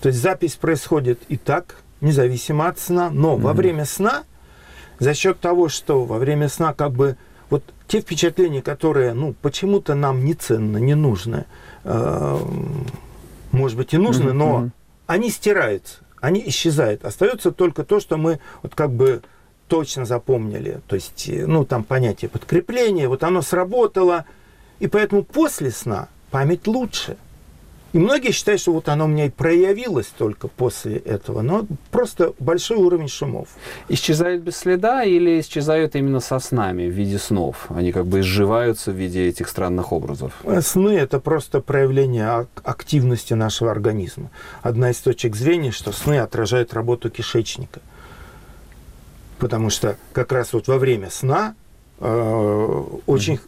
То 0.00 0.08
есть 0.08 0.20
запись 0.20 0.54
происходит 0.54 1.20
и 1.28 1.36
так, 1.36 1.76
независимо 2.00 2.68
от 2.68 2.78
сна, 2.78 3.10
но 3.10 3.34
mm-hmm. 3.34 3.40
во 3.40 3.52
время 3.52 3.84
сна, 3.84 4.22
за 4.98 5.14
счет 5.14 5.40
того, 5.40 5.68
что 5.68 6.04
во 6.04 6.18
время 6.18 6.48
сна 6.48 6.72
как 6.72 6.92
бы 6.92 7.16
вот 7.50 7.62
те 7.88 8.00
впечатления, 8.00 8.62
которые, 8.62 9.12
ну, 9.12 9.34
почему-то 9.42 9.94
нам 9.94 10.24
не 10.24 10.34
ценны, 10.34 10.80
не 10.80 10.94
нужны, 10.94 11.44
э, 11.84 12.38
может 13.52 13.76
быть, 13.76 13.94
и 13.94 13.98
нужны, 13.98 14.30
mm-hmm. 14.30 14.32
но 14.32 14.70
они 15.06 15.30
стираются, 15.30 15.98
они 16.20 16.42
исчезают. 16.46 17.04
Остается 17.04 17.52
только 17.52 17.84
то, 17.84 18.00
что 18.00 18.16
мы 18.16 18.40
вот 18.62 18.74
как 18.74 18.90
бы 18.90 19.22
точно 19.68 20.04
запомнили. 20.04 20.80
То 20.86 20.96
есть, 20.96 21.28
э, 21.28 21.46
ну, 21.46 21.64
там 21.64 21.84
понятие 21.84 22.28
подкрепления, 22.28 23.08
вот 23.08 23.22
оно 23.24 23.42
сработало. 23.42 24.26
И 24.80 24.86
поэтому 24.86 25.22
после 25.22 25.70
сна 25.70 26.08
память 26.30 26.66
лучше. 26.66 27.16
И 27.92 27.98
многие 27.98 28.32
считают, 28.32 28.60
что 28.60 28.72
вот 28.72 28.88
оно 28.88 29.04
у 29.04 29.08
меня 29.08 29.26
и 29.26 29.30
проявилось 29.30 30.06
только 30.06 30.48
после 30.48 30.96
этого, 30.96 31.42
но 31.42 31.66
просто 31.90 32.32
большой 32.38 32.78
уровень 32.78 33.08
шумов. 33.08 33.48
Исчезают 33.88 34.42
без 34.42 34.56
следа 34.56 35.04
или 35.04 35.40
исчезают 35.40 35.94
именно 35.94 36.20
со 36.20 36.38
снами 36.38 36.86
в 36.88 36.92
виде 36.92 37.18
снов? 37.18 37.66
Они 37.68 37.92
как 37.92 38.06
бы 38.06 38.20
изживаются 38.20 38.92
в 38.92 38.94
виде 38.94 39.28
этих 39.28 39.48
странных 39.48 39.92
образов? 39.92 40.32
Э, 40.44 40.62
сны– 40.62 40.90
это 40.90 41.20
просто 41.20 41.60
проявление 41.60 42.46
активности 42.64 43.34
нашего 43.34 43.70
организма. 43.70 44.30
Одна 44.62 44.90
из 44.90 44.98
точек 44.98 45.36
зрения, 45.36 45.70
что 45.70 45.92
сны 45.92 46.18
отражают 46.18 46.72
работу 46.72 47.10
кишечника. 47.10 47.80
Потому 49.38 49.68
что 49.68 49.96
как 50.12 50.32
раз 50.32 50.52
вот 50.54 50.66
во 50.68 50.78
время 50.78 51.10
сна 51.10 51.54
э, 52.00 52.84
очень 53.06 53.38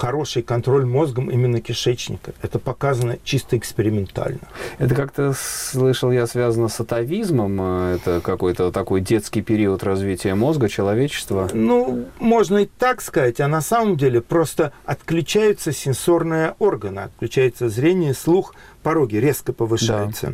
хороший 0.00 0.42
контроль 0.42 0.86
мозгом 0.86 1.30
именно 1.30 1.60
кишечника. 1.60 2.32
Это 2.40 2.58
показано 2.58 3.18
чисто 3.22 3.58
экспериментально. 3.58 4.40
Это 4.78 4.94
как-то, 4.94 5.34
слышал 5.34 6.10
я, 6.10 6.26
связано 6.26 6.68
с 6.68 6.80
атовизмом? 6.80 7.60
Это 7.60 8.22
какой-то 8.22 8.72
такой 8.72 9.02
детский 9.02 9.42
период 9.42 9.82
развития 9.82 10.34
мозга 10.34 10.70
человечества? 10.70 11.50
Ну, 11.52 12.06
можно 12.18 12.58
и 12.58 12.66
так 12.66 13.02
сказать. 13.02 13.40
А 13.40 13.48
на 13.48 13.60
самом 13.60 13.98
деле 13.98 14.22
просто 14.22 14.72
отключаются 14.86 15.70
сенсорные 15.70 16.54
органы. 16.58 17.00
Отключается 17.00 17.68
зрение, 17.68 18.14
слух, 18.14 18.54
пороги 18.82 19.16
резко 19.16 19.52
повышаются. 19.52 20.28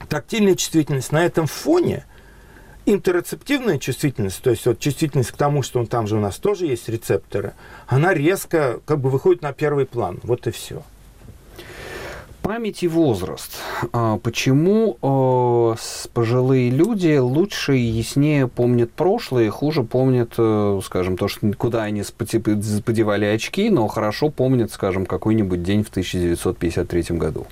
Да. 0.00 0.06
Тактильная 0.08 0.56
чувствительность 0.56 1.12
на 1.12 1.24
этом 1.24 1.46
фоне– 1.46 2.04
интерцептивная 2.92 3.78
чувствительность, 3.78 4.42
то 4.42 4.50
есть 4.50 4.66
вот 4.66 4.78
чувствительность 4.78 5.30
к 5.30 5.36
тому, 5.36 5.62
что 5.62 5.80
он 5.80 5.86
там 5.86 6.06
же 6.06 6.16
у 6.16 6.20
нас 6.20 6.36
тоже 6.36 6.66
есть 6.66 6.88
рецепторы, 6.88 7.52
она 7.86 8.14
резко 8.14 8.80
как 8.84 9.00
бы 9.00 9.10
выходит 9.10 9.42
на 9.42 9.52
первый 9.52 9.86
план. 9.86 10.20
Вот 10.22 10.46
и 10.46 10.50
все. 10.50 10.82
Память 12.42 12.82
и 12.82 12.88
возраст. 12.88 13.52
А 13.92 14.16
почему 14.16 14.96
э, 15.02 15.76
пожилые 16.14 16.70
люди 16.70 17.18
лучше 17.18 17.76
и 17.76 17.82
яснее 17.82 18.48
помнят 18.48 18.90
прошлое, 18.90 19.50
хуже 19.50 19.82
помнят, 19.82 20.32
э, 20.38 20.80
скажем, 20.82 21.18
то, 21.18 21.28
что 21.28 21.52
куда 21.52 21.82
они 21.82 22.02
подевали 22.16 23.26
очки, 23.26 23.68
но 23.68 23.86
хорошо 23.88 24.30
помнят, 24.30 24.72
скажем, 24.72 25.04
какой-нибудь 25.04 25.62
день 25.62 25.84
в 25.84 25.90
1953 25.90 27.18
году? 27.18 27.46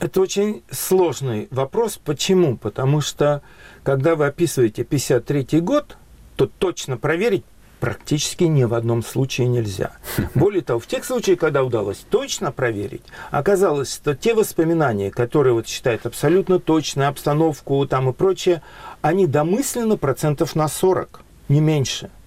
Это 0.00 0.20
очень 0.20 0.62
сложный 0.70 1.48
вопрос. 1.50 1.98
Почему? 2.02 2.56
Потому 2.56 3.00
что 3.00 3.42
когда 3.82 4.14
вы 4.14 4.26
описываете 4.26 4.84
53 4.84 5.60
год, 5.60 5.96
то 6.36 6.46
точно 6.46 6.96
проверить 6.96 7.44
практически 7.80 8.44
ни 8.44 8.62
в 8.62 8.74
одном 8.74 9.02
случае 9.02 9.48
нельзя. 9.48 9.92
Более 10.34 10.62
того, 10.62 10.78
в 10.78 10.86
тех 10.86 11.04
случаях, 11.04 11.40
когда 11.40 11.64
удалось 11.64 12.04
точно 12.08 12.52
проверить, 12.52 13.02
оказалось, 13.30 13.92
что 13.92 14.14
те 14.14 14.34
воспоминания, 14.34 15.10
которые 15.10 15.52
вот 15.52 15.66
считают 15.66 16.06
абсолютно 16.06 16.60
точно 16.60 17.08
обстановку 17.08 17.84
там 17.86 18.08
и 18.08 18.12
прочее, 18.12 18.62
они 19.00 19.26
домысленно 19.26 19.96
процентов 19.96 20.54
на 20.54 20.68
40, 20.68 21.20
не 21.48 21.60
меньше– 21.60 22.10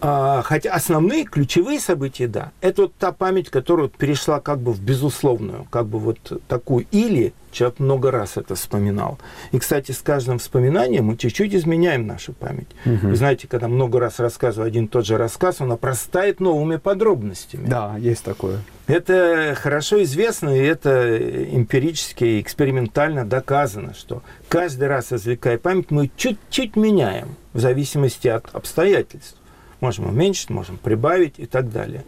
хотя 0.00 0.72
основные 0.72 1.24
ключевые 1.24 1.80
события, 1.80 2.28
да, 2.28 2.52
это 2.60 2.82
вот 2.82 2.94
та 2.94 3.12
память, 3.12 3.50
которая 3.50 3.86
вот 3.86 3.96
перешла 3.96 4.40
как 4.40 4.60
бы 4.60 4.72
в 4.72 4.80
безусловную, 4.80 5.66
как 5.70 5.86
бы 5.86 5.98
вот 5.98 6.18
такую. 6.48 6.86
Или 6.90 7.32
человек 7.54 7.78
много 7.78 8.10
раз 8.10 8.36
это 8.36 8.54
вспоминал. 8.54 9.18
И, 9.52 9.58
кстати, 9.58 9.92
с 9.92 10.00
каждым 10.00 10.38
вспоминанием 10.38 11.06
мы 11.06 11.16
чуть-чуть 11.16 11.54
изменяем 11.54 12.06
нашу 12.06 12.32
память. 12.32 12.68
Угу. 12.84 13.08
Вы 13.08 13.16
знаете, 13.16 13.48
когда 13.48 13.68
много 13.68 14.00
раз 14.00 14.18
рассказываю 14.18 14.66
один 14.66 14.86
и 14.86 14.88
тот 14.88 15.06
же 15.06 15.16
рассказ, 15.16 15.60
он 15.60 15.72
опростает 15.72 16.40
новыми 16.40 16.76
подробностями. 16.76 17.66
Да, 17.66 17.96
есть 17.96 18.24
такое. 18.24 18.58
Это 18.86 19.56
хорошо 19.56 20.02
известно, 20.02 20.50
и 20.50 20.60
это 20.60 21.16
эмпирически, 21.56 22.40
экспериментально 22.40 23.24
доказано, 23.24 23.94
что 23.94 24.22
каждый 24.48 24.88
раз, 24.88 25.12
извлекая 25.12 25.56
память, 25.56 25.90
мы 25.90 26.10
чуть-чуть 26.16 26.76
меняем 26.76 27.36
в 27.54 27.60
зависимости 27.60 28.28
от 28.28 28.46
обстоятельств. 28.52 29.38
Можем 29.84 30.06
уменьшить, 30.06 30.48
можем 30.48 30.78
прибавить 30.78 31.34
и 31.36 31.44
так 31.44 31.70
далее. 31.70 32.04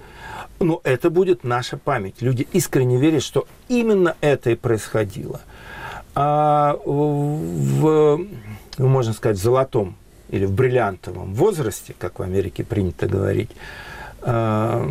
Но 0.60 0.80
это 0.82 1.10
будет 1.10 1.44
наша 1.44 1.76
память. 1.76 2.22
Люди 2.22 2.48
искренне 2.54 2.96
верят, 2.96 3.22
что 3.22 3.46
именно 3.68 4.16
это 4.22 4.48
и 4.48 4.54
происходило. 4.54 5.42
А 6.14 6.74
в, 6.86 8.24
можно 8.78 9.12
сказать, 9.12 9.36
в 9.36 9.42
золотом 9.42 9.94
или 10.30 10.46
в 10.46 10.52
бриллиантовом 10.52 11.34
возрасте, 11.34 11.94
как 11.98 12.18
в 12.18 12.22
Америке 12.22 12.64
принято 12.64 13.06
говорить, 13.06 13.50
а, 14.22 14.82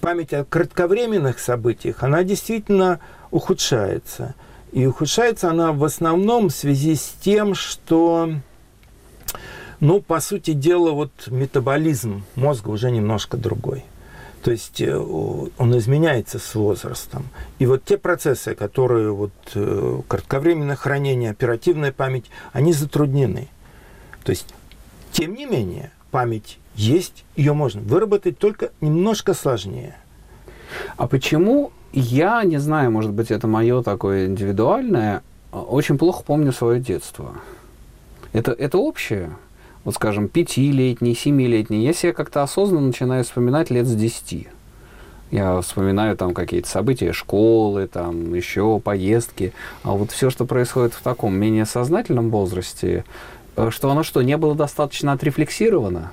память 0.00 0.32
о 0.34 0.44
кратковременных 0.44 1.40
событиях, 1.40 2.04
она 2.04 2.22
действительно 2.22 3.00
ухудшается. 3.32 4.36
И 4.70 4.86
ухудшается 4.86 5.50
она 5.50 5.72
в 5.72 5.82
основном 5.82 6.50
в 6.50 6.52
связи 6.52 6.94
с 6.94 7.16
тем, 7.20 7.56
что 7.56 8.34
ну, 9.80 10.00
по 10.00 10.20
сути 10.20 10.52
дела, 10.52 10.90
вот 10.90 11.10
метаболизм 11.28 12.24
мозга 12.34 12.70
уже 12.70 12.90
немножко 12.90 13.36
другой. 13.36 13.84
То 14.42 14.50
есть 14.50 14.80
э, 14.80 14.96
он 14.96 15.78
изменяется 15.78 16.38
с 16.38 16.54
возрастом. 16.54 17.28
И 17.58 17.66
вот 17.66 17.84
те 17.84 17.98
процессы, 17.98 18.54
которые 18.54 19.12
вот 19.12 19.32
э, 19.54 20.00
кратковременное 20.06 20.76
хранение, 20.76 21.30
оперативная 21.30 21.92
память, 21.92 22.26
они 22.52 22.72
затруднены. 22.72 23.48
То 24.24 24.30
есть, 24.30 24.54
тем 25.12 25.34
не 25.34 25.46
менее, 25.46 25.90
память 26.10 26.58
есть, 26.74 27.24
ее 27.36 27.52
можно 27.52 27.80
выработать 27.80 28.38
только 28.38 28.70
немножко 28.80 29.34
сложнее. 29.34 29.96
А 30.96 31.08
почему 31.08 31.72
я, 31.92 32.42
не 32.44 32.58
знаю, 32.58 32.90
может 32.90 33.12
быть, 33.12 33.30
это 33.30 33.46
мое 33.46 33.82
такое 33.82 34.26
индивидуальное, 34.26 35.22
очень 35.50 35.98
плохо 35.98 36.22
помню 36.24 36.52
свое 36.52 36.80
детство? 36.80 37.34
Это, 38.32 38.52
это 38.52 38.78
общее? 38.78 39.32
Вот 39.88 39.94
скажем, 39.94 40.28
пятилетний, 40.28 41.14
семилетний, 41.14 41.82
я 41.82 41.94
себя 41.94 42.12
как-то 42.12 42.42
осознанно 42.42 42.88
начинаю 42.88 43.24
вспоминать 43.24 43.70
лет 43.70 43.86
с 43.86 43.94
десяти. 43.94 44.48
Я 45.30 45.62
вспоминаю 45.62 46.14
там 46.14 46.34
какие-то 46.34 46.68
события 46.68 47.14
школы, 47.14 47.86
там 47.86 48.34
еще 48.34 48.80
поездки. 48.80 49.54
А 49.84 49.92
вот 49.92 50.10
все, 50.10 50.28
что 50.28 50.44
происходит 50.44 50.92
в 50.92 51.00
таком 51.00 51.34
менее 51.34 51.64
сознательном 51.64 52.28
возрасте, 52.28 53.06
э, 53.56 53.70
что 53.70 53.90
оно 53.90 54.02
что, 54.02 54.20
не 54.20 54.36
было 54.36 54.54
достаточно 54.54 55.12
отрефлексировано? 55.12 56.12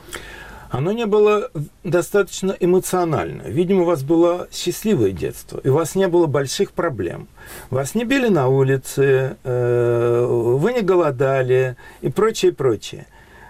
Оно 0.69 0.93
не 0.93 1.05
было 1.05 1.51
достаточно 1.83 2.55
эмоционально. 2.57 3.41
Видимо, 3.41 3.81
у 3.81 3.85
вас 3.85 4.03
было 4.03 4.47
счастливое 4.53 5.11
детство, 5.11 5.59
и 5.61 5.67
у 5.67 5.73
вас 5.73 5.95
не 5.95 6.07
было 6.07 6.27
больших 6.27 6.71
проблем. 6.71 7.27
Вас 7.69 7.93
не 7.93 8.05
били 8.05 8.29
на 8.29 8.47
улице, 8.47 9.35
э, 9.43 10.25
вы 10.29 10.71
не 10.71 10.81
голодали 10.81 11.75
и 11.99 12.07
прочее, 12.07 12.53
прочее. 12.53 13.07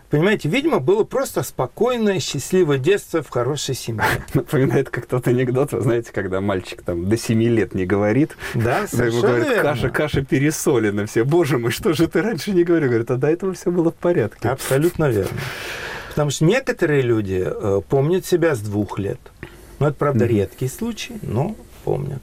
Понимаете, 0.09 0.50
видимо, 0.50 0.79
было 0.79 1.03
просто 1.03 1.41
спокойное, 1.43 2.19
счастливое 2.19 2.77
детство 2.77 3.24
в 3.24 3.29
хорошей 3.29 3.75
семье. 3.75 4.05
Напоминает 4.33 4.89
как 4.89 5.07
тот 5.07 5.27
анекдот, 5.27 5.71
вы 5.71 5.81
знаете, 5.81 6.12
когда 6.13 6.41
мальчик 6.41 6.81
там 6.83 7.09
до 7.09 7.17
7 7.17 7.41
лет 7.43 7.74
не 7.74 7.85
говорит. 7.85 8.38
Да, 8.53 8.88
совершенно 8.88 9.21
говорят, 9.21 9.47
верно. 9.50 9.63
Каша, 9.63 9.89
каша 9.89 10.24
пересолена 10.24 11.05
все. 11.05 11.24
Боже 11.24 11.57
мой, 11.57 11.71
что 11.71 11.93
же 11.93 12.07
ты 12.07 12.21
раньше 12.21 12.51
не 12.51 12.63
говорил? 12.63 12.89
Говорит, 12.89 13.12
а 13.12 13.17
до 13.17 13.27
этого 13.27 13.53
все 13.53 13.71
было 13.71 13.91
в 13.91 13.95
порядке. 13.95 14.50
Абсолютно 14.50 15.09
верно. 15.09 15.38
Потому 16.09 16.29
что 16.29 16.45
некоторые 16.45 17.01
люди 17.01 17.43
э, 17.45 17.81
помнят 17.89 18.25
себя 18.25 18.55
с 18.55 18.59
двух 18.59 19.00
лет. 19.00 19.19
Ну, 19.79 19.88
это, 19.88 19.95
правда, 19.95 20.25
mm-hmm. 20.25 20.29
редкий 20.29 20.67
случай, 20.67 21.17
но 21.21 21.55
помнят. 21.83 22.21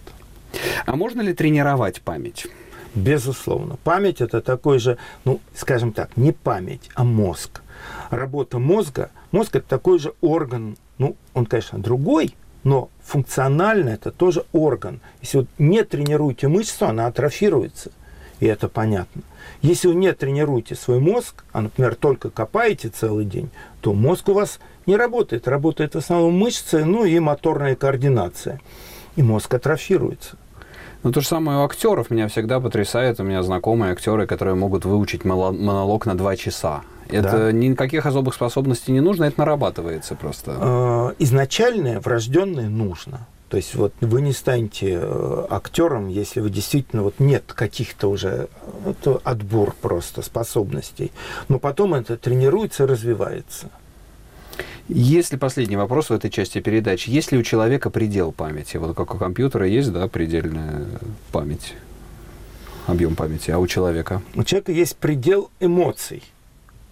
А 0.86 0.96
можно 0.96 1.20
ли 1.20 1.34
тренировать 1.34 2.00
память? 2.00 2.46
Безусловно. 2.94 3.76
Память 3.84 4.20
это 4.20 4.40
такой 4.40 4.78
же, 4.78 4.98
ну, 5.24 5.40
скажем 5.54 5.92
так, 5.92 6.16
не 6.16 6.32
память, 6.32 6.90
а 6.94 7.04
мозг. 7.04 7.62
Работа 8.10 8.58
мозга, 8.58 9.10
мозг 9.30 9.56
это 9.56 9.68
такой 9.68 9.98
же 9.98 10.14
орган, 10.20 10.76
ну, 10.98 11.16
он, 11.34 11.46
конечно, 11.46 11.78
другой, 11.78 12.34
но 12.64 12.90
функционально 13.02 13.90
это 13.90 14.10
тоже 14.10 14.44
орган. 14.52 15.00
Если 15.20 15.38
вот 15.38 15.48
не 15.58 15.82
тренируете 15.84 16.48
мышцу, 16.48 16.86
она 16.86 17.06
атрофируется. 17.06 17.90
И 18.40 18.46
это 18.46 18.68
понятно. 18.68 19.22
Если 19.62 19.86
вы 19.86 19.94
не 19.94 20.12
тренируете 20.12 20.74
свой 20.74 20.98
мозг, 20.98 21.44
а, 21.52 21.60
например, 21.60 21.94
только 21.94 22.30
копаете 22.30 22.88
целый 22.88 23.24
день, 23.24 23.50
то 23.80 23.92
мозг 23.92 24.28
у 24.28 24.32
вас 24.32 24.58
не 24.86 24.96
работает. 24.96 25.46
Работает 25.46 25.94
в 25.94 25.98
основном 25.98 26.36
мышцы, 26.36 26.84
ну 26.84 27.04
и 27.04 27.18
моторная 27.20 27.76
координация. 27.76 28.60
И 29.14 29.22
мозг 29.22 29.54
атрофируется. 29.54 30.36
Ну, 31.04 31.12
то 31.12 31.20
же 31.20 31.26
самое 31.26 31.58
у 31.58 31.62
актеров 31.62 32.10
меня 32.10 32.28
всегда 32.28 32.60
потрясает. 32.60 33.20
У 33.20 33.24
меня 33.24 33.42
знакомые 33.42 33.92
актеры, 33.92 34.26
которые 34.26 34.54
могут 34.54 34.84
выучить 34.84 35.24
монолог 35.24 36.06
на 36.06 36.16
два 36.16 36.36
часа. 36.36 36.82
Это 37.09 37.30
да. 37.30 37.52
никаких 37.52 38.06
особых 38.06 38.35
способностей 38.35 38.92
не 38.92 39.00
нужно, 39.00 39.25
это 39.25 39.40
нарабатывается 39.40 40.14
просто. 40.14 40.56
А, 40.59 41.14
изначальное, 41.18 42.00
врожденное 42.00 42.68
нужно. 42.68 43.26
То 43.52 43.59
есть 43.59 43.75
вот 43.75 43.92
вы 44.00 44.23
не 44.23 44.32
станете 44.32 44.99
э, 45.02 45.47
актером, 45.50 46.09
если 46.09 46.40
вы 46.40 46.49
действительно 46.49 47.02
вот 47.02 47.21
нет 47.21 47.52
каких-то 47.52 48.09
уже 48.09 48.49
это 48.87 49.21
отбор 49.25 49.75
просто 49.78 50.23
способностей. 50.23 51.12
Но 51.49 51.59
потом 51.59 51.92
это 51.92 52.16
тренируется 52.16 52.87
развивается. 52.87 53.68
Если 54.88 55.37
последний 55.37 55.76
вопрос 55.76 56.09
в 56.09 56.12
этой 56.12 56.30
части 56.30 56.61
передачи, 56.61 57.11
есть 57.11 57.30
ли 57.30 57.37
у 57.37 57.42
человека 57.42 57.90
предел 57.90 58.32
памяти? 58.32 58.78
Вот 58.78 58.97
как 58.97 59.14
у 59.14 59.18
компьютера 59.18 59.66
есть, 59.66 59.92
да, 59.92 60.09
предельная 60.09 60.87
память, 61.30 61.75
объем 62.87 63.14
памяти, 63.14 63.50
а 63.50 63.59
у 63.59 63.66
человека? 63.66 64.23
У 64.35 64.44
человека 64.44 64.73
есть 64.73 64.97
предел 64.97 65.50
эмоций 65.61 66.23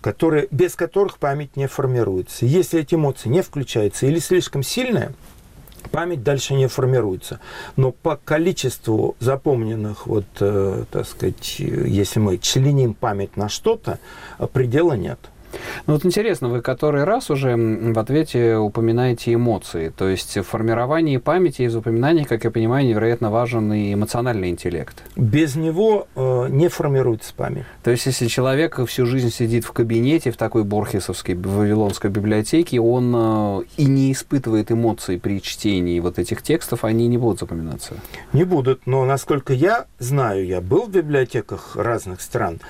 которые, 0.00 0.48
без 0.50 0.74
которых 0.74 1.18
память 1.18 1.56
не 1.56 1.66
формируется. 1.66 2.46
Если 2.46 2.80
эти 2.80 2.94
эмоции 2.94 3.28
не 3.28 3.42
включаются 3.42 4.06
или 4.06 4.18
слишком 4.18 4.62
сильная, 4.62 5.12
память 5.90 6.22
дальше 6.22 6.54
не 6.54 6.68
формируется. 6.68 7.40
Но 7.76 7.92
по 7.92 8.16
количеству 8.16 9.16
запомненных, 9.18 10.06
вот, 10.06 10.26
э, 10.40 10.84
так 10.90 11.06
сказать, 11.06 11.58
если 11.58 12.20
мы 12.20 12.38
членим 12.38 12.94
память 12.94 13.36
на 13.36 13.48
что-то, 13.48 13.98
предела 14.52 14.94
нет. 14.94 15.18
Ну 15.86 15.94
вот 15.94 16.04
интересно, 16.04 16.48
вы 16.48 16.62
который 16.62 17.04
раз 17.04 17.30
уже 17.30 17.56
в 17.56 17.98
ответе 17.98 18.56
упоминаете 18.56 19.34
эмоции. 19.34 19.92
То 19.96 20.08
есть 20.08 20.36
в 20.36 20.42
формировании 20.42 21.16
памяти 21.16 21.62
из 21.62 21.74
упоминаний, 21.74 22.24
как 22.24 22.44
я 22.44 22.50
понимаю, 22.50 22.86
невероятно 22.86 23.30
важен 23.30 23.72
и 23.72 23.94
эмоциональный 23.94 24.50
интеллект. 24.50 25.02
Без 25.16 25.56
него 25.56 26.06
э, 26.14 26.46
не 26.48 26.68
формируется 26.68 27.32
память. 27.34 27.64
То 27.82 27.90
есть 27.90 28.06
если 28.06 28.26
человек 28.26 28.78
всю 28.86 29.06
жизнь 29.06 29.30
сидит 29.30 29.64
в 29.64 29.72
кабинете 29.72 30.30
в 30.30 30.36
такой 30.36 30.64
борхесовской 30.64 31.34
вавилонской 31.34 32.10
библиотеке, 32.10 32.80
он 32.80 33.12
э, 33.16 33.62
и 33.76 33.86
не 33.86 34.12
испытывает 34.12 34.70
эмоций 34.70 35.18
при 35.18 35.40
чтении 35.42 36.00
вот 36.00 36.18
этих 36.18 36.42
текстов, 36.42 36.84
они 36.84 37.08
не 37.08 37.18
будут 37.18 37.40
запоминаться? 37.40 37.94
Не 38.32 38.44
будут, 38.44 38.86
но 38.86 39.04
насколько 39.04 39.52
я 39.52 39.86
знаю, 39.98 40.46
я 40.46 40.60
был 40.60 40.86
в 40.86 40.90
библиотеках 40.90 41.76
разных 41.76 42.20
стран, 42.20 42.60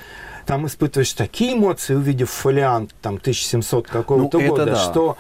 там 0.51 0.67
испытываешь 0.67 1.13
такие 1.13 1.53
эмоции, 1.53 1.95
увидев 1.95 2.29
фолиант 2.29 2.93
там 3.01 3.19
1700 3.19 3.87
какого-то 3.87 4.41
ну, 4.41 4.49
года, 4.49 4.67
да. 4.67 4.75
что 4.75 5.17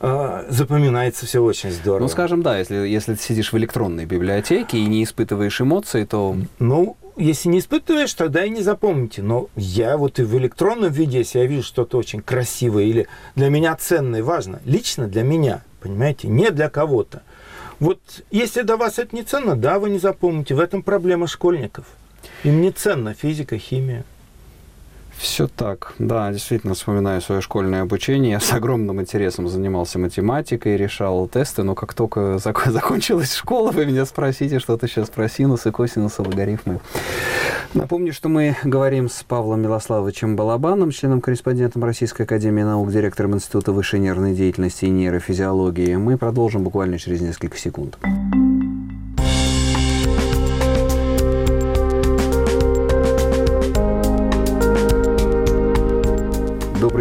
э, 0.00 0.46
запоминается 0.48 1.26
все 1.26 1.42
очень 1.42 1.70
здорово. 1.70 2.04
Ну, 2.04 2.08
скажем, 2.08 2.40
да, 2.40 2.58
если, 2.58 2.76
если 2.76 3.14
ты 3.14 3.22
сидишь 3.22 3.52
в 3.52 3.58
электронной 3.58 4.06
библиотеке 4.06 4.78
и 4.78 4.86
не 4.86 5.04
испытываешь 5.04 5.60
эмоций, 5.60 6.06
то... 6.06 6.38
Ну, 6.58 6.96
если 7.18 7.50
не 7.50 7.58
испытываешь, 7.58 8.14
тогда 8.14 8.46
и 8.46 8.48
не 8.48 8.62
запомните. 8.62 9.20
Но 9.20 9.50
я 9.56 9.98
вот 9.98 10.18
и 10.18 10.22
в 10.22 10.34
электронном 10.38 10.90
виде, 10.90 11.18
если 11.18 11.40
я 11.40 11.46
вижу 11.46 11.64
что-то 11.64 11.98
очень 11.98 12.22
красивое 12.22 12.84
или 12.84 13.08
для 13.36 13.50
меня 13.50 13.76
ценное, 13.76 14.22
важно, 14.22 14.62
лично 14.64 15.06
для 15.06 15.22
меня, 15.22 15.60
понимаете, 15.80 16.28
не 16.28 16.50
для 16.50 16.70
кого-то. 16.70 17.20
Вот 17.78 18.00
если 18.30 18.62
до 18.62 18.78
вас 18.78 18.98
это 18.98 19.14
не 19.14 19.22
ценно, 19.22 19.54
да, 19.54 19.78
вы 19.78 19.90
не 19.90 19.98
запомните. 19.98 20.54
В 20.54 20.60
этом 20.60 20.82
проблема 20.82 21.26
школьников. 21.26 21.84
Им 22.42 22.62
не 22.62 22.70
ценна 22.70 23.12
физика, 23.12 23.58
химия. 23.58 24.04
Все 25.22 25.46
так. 25.46 25.94
Да, 26.00 26.32
действительно, 26.32 26.74
вспоминаю 26.74 27.20
свое 27.20 27.40
школьное 27.40 27.82
обучение. 27.82 28.32
Я 28.32 28.40
с 28.40 28.52
огромным 28.52 29.00
интересом 29.00 29.46
занимался 29.46 30.00
математикой, 30.00 30.76
решал 30.76 31.28
тесты, 31.28 31.62
но 31.62 31.76
как 31.76 31.94
только 31.94 32.38
зак 32.38 32.66
закончилась 32.66 33.32
школа, 33.32 33.70
вы 33.70 33.86
меня 33.86 34.04
спросите 34.04 34.58
что-то 34.58 34.88
сейчас 34.88 35.10
про 35.10 35.28
синусы, 35.28 35.70
косинусы, 35.70 36.22
логарифмы. 36.22 36.80
Напомню, 37.72 38.12
что 38.12 38.28
мы 38.28 38.56
говорим 38.64 39.08
с 39.08 39.22
Павлом 39.22 39.62
Милославовичем 39.62 40.34
Балабаном, 40.34 40.90
членом-корреспондентом 40.90 41.84
Российской 41.84 42.22
Академии 42.22 42.64
Наук, 42.64 42.90
директором 42.90 43.36
Института 43.36 43.70
высшей 43.70 44.00
нервной 44.00 44.34
деятельности 44.34 44.86
и 44.86 44.90
нейрофизиологии. 44.90 45.94
Мы 45.94 46.18
продолжим 46.18 46.64
буквально 46.64 46.98
через 46.98 47.20
несколько 47.20 47.56
секунд. 47.56 47.96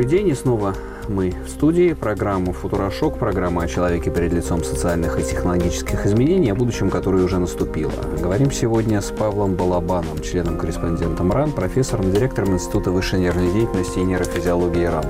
Добрый 0.01 0.17
день, 0.17 0.29
и 0.29 0.33
снова 0.33 0.73
мы 1.09 1.29
в 1.29 1.47
студии. 1.47 1.93
Программа 1.93 2.53
«Футурошок», 2.53 3.19
программа 3.19 3.61
о 3.61 3.67
человеке 3.67 4.09
перед 4.09 4.33
лицом 4.33 4.63
социальных 4.63 5.19
и 5.19 5.23
технологических 5.23 6.07
изменений, 6.07 6.49
о 6.49 6.55
будущем, 6.55 6.89
которое 6.89 7.23
уже 7.23 7.37
наступило. 7.37 7.93
Говорим 8.19 8.51
сегодня 8.51 8.99
с 8.99 9.11
Павлом 9.11 9.53
Балабаном, 9.53 10.19
членом-корреспондентом 10.19 11.31
РАН, 11.31 11.51
профессором, 11.51 12.11
директором 12.11 12.55
Института 12.55 12.89
высшей 12.89 13.19
нервной 13.19 13.53
деятельности 13.53 13.99
и 13.99 14.03
нейрофизиологии 14.03 14.85
РАН. 14.85 15.05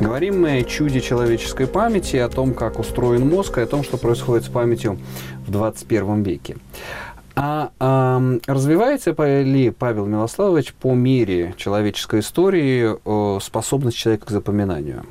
Говорим 0.00 0.42
мы 0.42 0.58
о 0.58 0.62
чуде 0.64 1.00
человеческой 1.00 1.66
памяти, 1.66 2.16
о 2.16 2.28
том, 2.28 2.52
как 2.52 2.78
устроен 2.78 3.26
мозг, 3.26 3.56
и 3.56 3.62
о 3.62 3.66
том, 3.66 3.82
что 3.82 3.96
происходит 3.96 4.44
с 4.44 4.50
памятью 4.50 4.98
в 5.46 5.50
21 5.52 6.22
веке. 6.22 6.56
А, 7.36 7.72
а 7.80 8.20
развивается 8.46 9.10
ли 9.42 9.70
Павел 9.70 10.06
Милославович 10.06 10.74
по 10.74 10.94
мере 10.94 11.54
человеческой 11.56 12.20
истории 12.20 12.94
э, 13.04 13.40
способность 13.40 13.96
человека 13.96 14.26
к 14.26 14.30
запоминанию? 14.30 15.04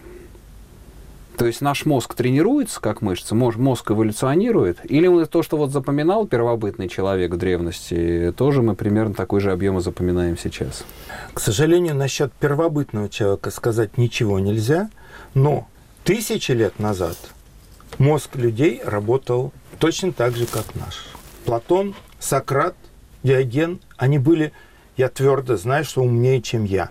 То 1.38 1.48
есть 1.48 1.62
наш 1.62 1.86
мозг 1.86 2.14
тренируется, 2.14 2.80
как 2.80 3.02
мышца, 3.02 3.34
мозг 3.36 3.92
эволюционирует, 3.92 4.80
или 4.84 5.26
то, 5.26 5.42
что 5.42 5.58
вот 5.58 5.72
запоминал 5.72 6.28
первобытный 6.28 6.88
человек 6.88 7.34
в 7.34 7.38
древности, 7.38 8.34
тоже 8.38 8.62
мы 8.62 8.76
примерно 8.76 9.16
такой 9.16 9.42
же 9.42 9.52
объем 9.52 9.82
запоминаем 9.82 10.38
сейчас? 10.38 10.86
К 11.34 11.40
сожалению, 11.40 11.96
насчет 11.96 12.32
первобытного 12.34 13.10
человека 13.10 13.50
сказать 13.50 13.98
ничего 13.98 14.40
нельзя, 14.40 14.90
но 15.34 15.68
тысячи 16.04 16.52
лет 16.52 16.80
назад 16.80 17.18
мозг 17.98 18.36
людей 18.36 18.82
работал 18.86 19.52
точно 19.80 20.14
так 20.14 20.36
же, 20.36 20.46
как 20.46 20.76
наш. 20.76 21.08
Платон 21.46 21.96
Сократ, 22.24 22.76
Диоген, 23.24 23.82
они 23.98 24.18
были, 24.18 24.54
я 24.96 25.10
твердо 25.10 25.58
знаю, 25.58 25.84
что 25.84 26.02
умнее, 26.04 26.42
чем 26.42 26.64
я. 26.64 26.90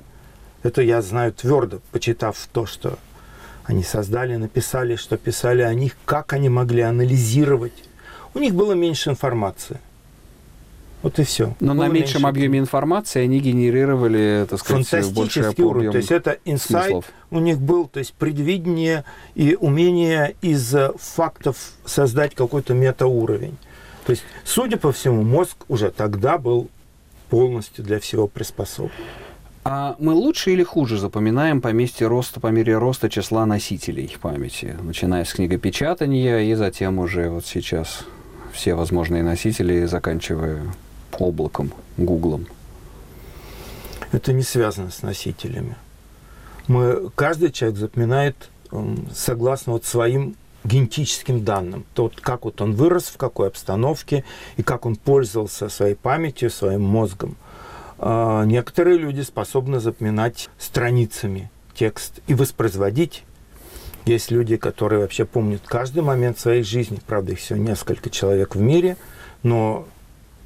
Это 0.63 0.83
я 0.83 1.01
знаю 1.01 1.33
твердо, 1.33 1.81
почитав 1.91 2.37
то, 2.53 2.67
что 2.67 2.99
они 3.65 3.83
создали, 3.83 4.37
написали, 4.37 4.97
что 4.97 5.17
писали 5.17 5.63
о 5.63 5.73
них, 5.73 5.97
как 6.05 6.35
они 6.35 6.51
могли 6.51 6.83
анализировать. 6.83 7.73
У 8.35 8.41
них 8.41 8.55
было 8.55 8.75
меньше 8.75 9.09
информации. 9.11 9.81
Вот 11.01 11.19
и 11.19 11.25
все. 11.25 11.57
Но 11.61 11.75
было 11.75 11.87
на 11.87 11.89
меньшем 11.89 12.23
меньше... 12.23 12.29
объеме 12.29 12.59
информации 12.59 13.23
они 13.23 13.41
генерировали, 13.41 14.47
так 14.49 14.61
сказать, 14.61 14.87
фантастический 14.87 15.65
уровень. 15.65 15.93
То 15.93 15.97
есть 15.97 16.13
это 16.13 16.39
инсайт 16.45 17.05
у 17.31 17.39
них 17.41 17.59
был, 17.59 17.89
то 17.89 18.01
есть 18.01 18.13
предвидение 18.13 19.05
и 19.35 19.57
умение 19.59 20.37
из 20.43 20.75
фактов 20.99 21.57
создать 21.87 22.35
какой-то 22.35 22.75
метауровень. 22.75 23.57
То 24.05 24.11
есть, 24.11 24.25
судя 24.45 24.77
по 24.77 24.93
всему, 24.93 25.23
мозг 25.23 25.57
уже 25.69 25.91
тогда 25.91 26.39
был 26.39 26.69
полностью 27.31 27.85
для 27.85 28.01
всего 28.01 28.27
приспособлен. 28.27 28.93
А 29.65 29.95
мы 30.01 30.13
лучше 30.13 30.51
или 30.51 30.65
хуже 30.65 30.99
запоминаем 30.99 31.61
по 31.61 31.69
месте 31.69 32.07
роста, 32.07 32.41
по 32.41 32.49
мере 32.49 32.77
роста 32.77 33.09
числа 33.09 33.47
носителей 33.47 34.17
памяти, 34.21 34.77
начиная 34.83 35.25
с 35.25 35.33
книгопечатания 35.33 36.41
и 36.41 36.55
затем 36.55 36.99
уже 36.99 37.29
вот 37.29 37.47
сейчас 37.47 38.05
все 38.53 38.75
возможные 38.75 39.23
носители, 39.23 39.85
заканчивая 39.85 40.63
облаком, 41.13 41.73
гуглом? 41.97 42.47
Это 44.11 44.33
не 44.33 44.43
связано 44.43 44.91
с 44.91 45.03
носителями. 45.03 45.77
Мы, 46.67 47.11
каждый 47.15 47.53
человек 47.53 47.79
запоминает 47.79 48.51
согласно 49.15 49.75
вот 49.75 49.85
своим 49.85 50.37
генетическим 50.65 51.45
данным. 51.45 51.85
Тот, 51.95 52.21
как 52.21 52.45
вот 52.45 52.61
он 52.61 52.75
вырос, 52.75 53.05
в 53.05 53.17
какой 53.17 53.49
обстановке, 53.49 54.25
и 54.57 54.63
как 54.63 54.87
он 54.87 54.97
пользовался 54.97 55.69
своей 55.69 55.95
памятью, 55.95 56.51
своим 56.51 56.83
мозгом. 56.83 57.37
А, 57.99 58.45
некоторые 58.45 58.99
люди 58.99 59.21
способны 59.21 59.81
запоминать 59.81 60.49
страницами 60.59 61.51
текст 61.75 62.21
и 62.27 62.35
воспроизводить. 62.35 63.25
Есть 64.05 64.31
люди, 64.31 64.57
которые 64.57 65.01
вообще 65.01 65.25
помнят 65.25 65.63
каждый 65.65 66.03
момент 66.03 66.39
своей 66.39 66.65
жизни. 66.65 67.01
Правда, 67.07 67.33
их 67.33 67.39
всего 67.39 67.59
несколько 67.59 68.11
человек 68.11 68.57
в 68.57 68.61
мире, 68.61 68.97
но 69.43 69.87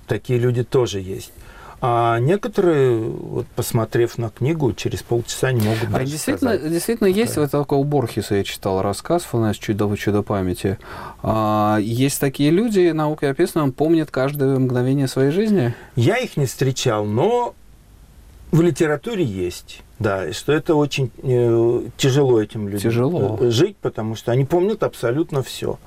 такие 0.07 0.39
люди 0.39 0.63
тоже 0.63 1.01
есть. 1.01 1.33
А 1.81 2.19
некоторые, 2.19 2.99
вот, 2.99 3.47
посмотрев 3.49 4.17
на 4.17 4.31
книгу, 4.31 4.73
через 4.73 5.03
полчаса 5.03 5.53
не 5.53 5.61
могут 5.61 5.89
а 5.93 6.05
действительно, 6.05 6.55
сказать. 6.55 6.73
действительно 6.73 7.09
есть 7.09 7.37
вот 7.37 7.51
такой 7.51 7.79
у 7.79 7.85
Борхеса 7.85 8.37
я 8.37 8.45
читал 8.45 8.81
рассказ 8.81 9.29
у 9.33 9.39
нас 9.39 9.57
чудо 9.57 9.95
чудо 9.97 10.23
памяти. 10.23 10.79
А, 11.23 11.79
есть 11.81 12.19
такие 12.19 12.51
люди, 12.51 12.91
наукой 12.93 13.31
описано, 13.31 13.65
он 13.65 13.73
помнит 13.73 14.11
каждое 14.11 14.59
мгновение 14.59 15.07
своей 15.07 15.31
жизни. 15.31 15.75
Я 15.97 16.17
их 16.17 16.37
не 16.37 16.47
встречал, 16.47 17.05
но 17.05 17.55
в 18.53 18.63
литературе 18.63 19.25
есть. 19.25 19.83
Да, 19.99 20.29
и 20.29 20.33
что 20.33 20.53
это 20.53 20.75
очень 20.75 21.11
э, 21.23 21.83
тяжело 21.97 22.41
этим 22.41 22.69
людям 22.69 22.91
тяжело. 22.91 23.39
Э, 23.41 23.51
жить, 23.51 23.77
потому 23.77 24.15
что 24.15 24.33
они 24.33 24.45
помнят 24.45 24.83
абсолютно 24.83 25.43
все. 25.43 25.79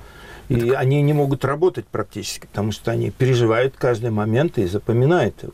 И 0.48 0.56
это... 0.56 0.78
они 0.78 1.00
не 1.02 1.12
могут 1.12 1.44
работать 1.44 1.86
практически, 1.86 2.46
потому 2.46 2.72
что 2.72 2.90
они 2.90 3.10
переживают 3.10 3.74
каждый 3.76 4.10
момент 4.10 4.58
и 4.58 4.66
запоминают 4.66 5.42
его. 5.42 5.52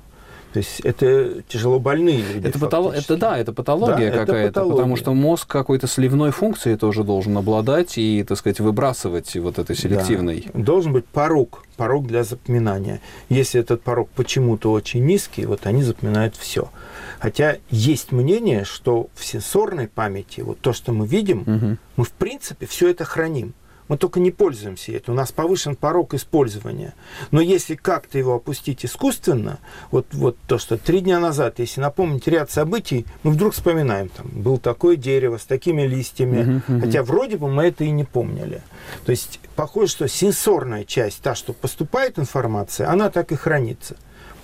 То 0.56 0.60
есть 0.60 0.80
это 0.80 1.42
тяжело 1.48 1.78
больные 1.78 2.22
люди. 2.22 2.46
Это, 2.48 2.58
патолог... 2.58 2.94
это 2.94 3.18
да, 3.18 3.36
это 3.36 3.52
патология 3.52 4.10
да, 4.10 4.24
какая-то, 4.24 4.64
потому 4.64 4.96
что 4.96 5.12
мозг 5.12 5.46
какой-то 5.46 5.86
сливной 5.86 6.30
функции 6.30 6.76
тоже 6.76 7.04
должен 7.04 7.36
обладать 7.36 7.98
и, 7.98 8.24
так 8.26 8.38
сказать, 8.38 8.58
выбрасывать 8.60 9.36
вот 9.36 9.58
этой 9.58 9.76
селективной. 9.76 10.48
Да. 10.54 10.62
Должен 10.62 10.94
быть 10.94 11.04
порог, 11.04 11.62
порог 11.76 12.06
для 12.06 12.24
запоминания. 12.24 13.02
Если 13.28 13.60
этот 13.60 13.82
порог 13.82 14.08
почему-то 14.16 14.72
очень 14.72 15.04
низкий, 15.04 15.44
вот 15.44 15.66
они 15.66 15.82
запоминают 15.82 16.36
все. 16.36 16.70
Хотя 17.18 17.58
есть 17.68 18.10
мнение, 18.12 18.64
что 18.64 19.08
в 19.14 19.26
сенсорной 19.26 19.88
памяти, 19.88 20.40
вот 20.40 20.58
то, 20.60 20.72
что 20.72 20.92
мы 20.92 21.06
видим, 21.06 21.40
угу. 21.42 21.76
мы 21.96 22.04
в 22.04 22.12
принципе 22.12 22.64
все 22.64 22.88
это 22.88 23.04
храним. 23.04 23.52
Мы 23.88 23.96
только 23.96 24.20
не 24.20 24.30
пользуемся 24.30 24.92
этим. 24.92 25.12
У 25.12 25.16
нас 25.16 25.32
повышен 25.32 25.76
порог 25.76 26.14
использования. 26.14 26.94
Но 27.30 27.40
если 27.40 27.74
как-то 27.74 28.18
его 28.18 28.34
опустить 28.34 28.84
искусственно, 28.84 29.58
вот, 29.90 30.06
вот 30.12 30.36
то, 30.46 30.58
что 30.58 30.76
три 30.76 31.00
дня 31.00 31.20
назад, 31.20 31.58
если 31.58 31.80
напомнить 31.80 32.26
ряд 32.26 32.50
событий, 32.50 33.06
мы 33.22 33.32
вдруг 33.32 33.54
вспоминаем, 33.54 34.08
там, 34.08 34.26
был 34.32 34.58
такое 34.58 34.96
дерево 34.96 35.38
с 35.38 35.44
такими 35.44 35.82
листьями, 35.82 36.36
uh-huh, 36.36 36.62
uh-huh. 36.66 36.80
хотя 36.80 37.02
вроде 37.02 37.36
бы 37.36 37.48
мы 37.48 37.64
это 37.64 37.84
и 37.84 37.90
не 37.90 38.04
помнили. 38.04 38.62
То 39.04 39.10
есть 39.10 39.40
похоже, 39.54 39.92
что 39.92 40.08
сенсорная 40.08 40.84
часть, 40.84 41.22
та, 41.22 41.34
что 41.34 41.52
поступает 41.52 42.18
информация, 42.18 42.90
она 42.90 43.10
так 43.10 43.32
и 43.32 43.36
хранится 43.36 43.96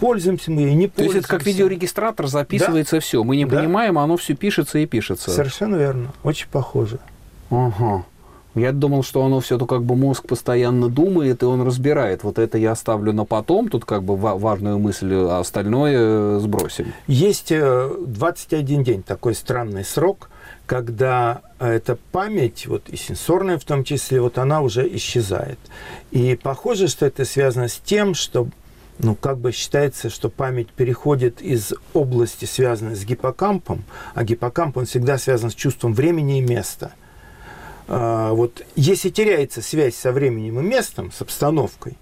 пользуемся 0.02 0.50
мы 0.50 0.62
ей, 0.62 0.74
не 0.74 0.88
пользуемся. 0.88 0.96
То 0.96 1.02
есть 1.02 1.16
это 1.18 1.28
как 1.28 1.46
видеорегистратор, 1.46 2.26
записывается 2.26 2.96
да? 2.96 3.00
все. 3.00 3.22
Мы 3.22 3.36
не 3.36 3.46
да? 3.46 3.56
понимаем, 3.56 4.00
оно 4.00 4.16
все 4.16 4.34
пишется 4.34 4.80
и 4.80 4.86
пишется. 4.86 5.30
Совершенно 5.30 5.76
верно. 5.76 6.12
Очень 6.24 6.48
похоже. 6.50 6.98
Ага. 7.50 8.04
Я 8.54 8.72
думал, 8.72 9.02
что 9.02 9.24
оно 9.24 9.40
все 9.40 9.56
то 9.56 9.66
как 9.66 9.82
бы 9.82 9.96
мозг 9.96 10.26
постоянно 10.26 10.88
думает, 10.88 11.42
и 11.42 11.46
он 11.46 11.62
разбирает. 11.62 12.22
Вот 12.22 12.38
это 12.38 12.58
я 12.58 12.72
оставлю 12.72 13.12
на 13.12 13.24
потом, 13.24 13.68
тут 13.68 13.86
как 13.86 14.02
бы 14.02 14.16
важную 14.16 14.78
мысль, 14.78 15.14
а 15.14 15.40
остальное 15.40 15.96
э, 15.96 16.38
сбросим. 16.40 16.92
Есть 17.06 17.50
21 17.50 18.80
э, 18.80 18.84
день, 18.84 19.02
такой 19.02 19.34
странный 19.34 19.84
срок, 19.84 20.28
когда 20.66 21.40
эта 21.58 21.96
память, 22.12 22.66
вот 22.66 22.88
и 22.88 22.96
сенсорная 22.96 23.58
в 23.58 23.64
том 23.64 23.84
числе, 23.84 24.20
вот 24.20 24.36
она 24.36 24.60
уже 24.60 24.86
исчезает. 24.96 25.58
И 26.10 26.38
похоже, 26.40 26.88
что 26.88 27.06
это 27.06 27.24
связано 27.24 27.68
с 27.68 27.78
тем, 27.78 28.14
что 28.14 28.48
ну, 28.98 29.14
как 29.14 29.38
бы 29.38 29.52
считается, 29.52 30.10
что 30.10 30.28
память 30.28 30.68
переходит 30.68 31.40
из 31.40 31.72
области, 31.94 32.44
связанной 32.44 32.96
с 32.96 33.04
гиппокампом, 33.04 33.84
а 34.14 34.24
гиппокамп, 34.24 34.76
он 34.76 34.84
всегда 34.84 35.16
связан 35.16 35.50
с 35.50 35.54
чувством 35.54 35.94
времени 35.94 36.38
и 36.38 36.42
места– 36.42 36.92
вот 37.88 38.64
если 38.76 39.10
теряется 39.10 39.62
связь 39.62 39.96
со 39.96 40.12
временем 40.12 40.60
и 40.60 40.62
местом, 40.62 41.12
с 41.12 41.20
обстановкой, 41.20 41.96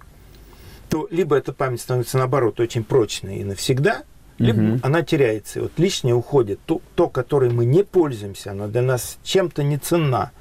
то 0.88 1.06
либо 1.10 1.36
эта 1.36 1.52
память 1.52 1.80
становится, 1.80 2.18
наоборот, 2.18 2.60
очень 2.60 2.84
прочной 2.84 3.38
и 3.38 3.44
навсегда, 3.44 4.02
либо 4.38 4.60
угу. 4.60 4.80
она 4.82 5.02
теряется. 5.02 5.58
И 5.58 5.62
вот 5.62 5.72
лишнее 5.76 6.14
уходит. 6.14 6.60
То, 6.66 6.80
то, 6.94 7.08
которой 7.08 7.50
мы 7.50 7.66
не 7.66 7.84
пользуемся, 7.84 8.52
оно 8.52 8.68
для 8.68 8.82
нас 8.82 9.18
чем-то 9.22 9.62
не 9.62 9.76
ценна. 9.76 10.32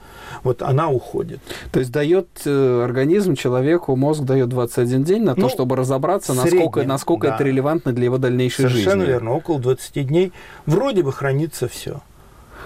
Вот 0.43 0.61
она 0.61 0.89
уходит. 0.89 1.39
То 1.71 1.79
есть 1.79 1.91
дает 1.91 2.27
э, 2.45 2.81
организм 2.83 3.35
человеку, 3.35 3.95
мозг 3.95 4.23
дает 4.23 4.47
21 4.49 5.03
день 5.03 5.23
на 5.23 5.35
то, 5.35 5.41
ну, 5.41 5.49
чтобы 5.49 5.75
разобраться, 5.75 6.33
насколько, 6.33 6.83
насколько 6.83 7.27
да. 7.27 7.35
это 7.35 7.43
релевантно 7.43 7.91
для 7.91 8.05
его 8.05 8.17
дальнейшей 8.17 8.69
Совершенно 8.69 8.77
жизни. 8.77 8.89
Совершенно 8.91 9.11
верно. 9.11 9.31
Около 9.33 9.59
20 9.59 10.07
дней 10.07 10.31
вроде 10.65 11.03
бы 11.03 11.11
хранится 11.11 11.67
все. 11.67 12.01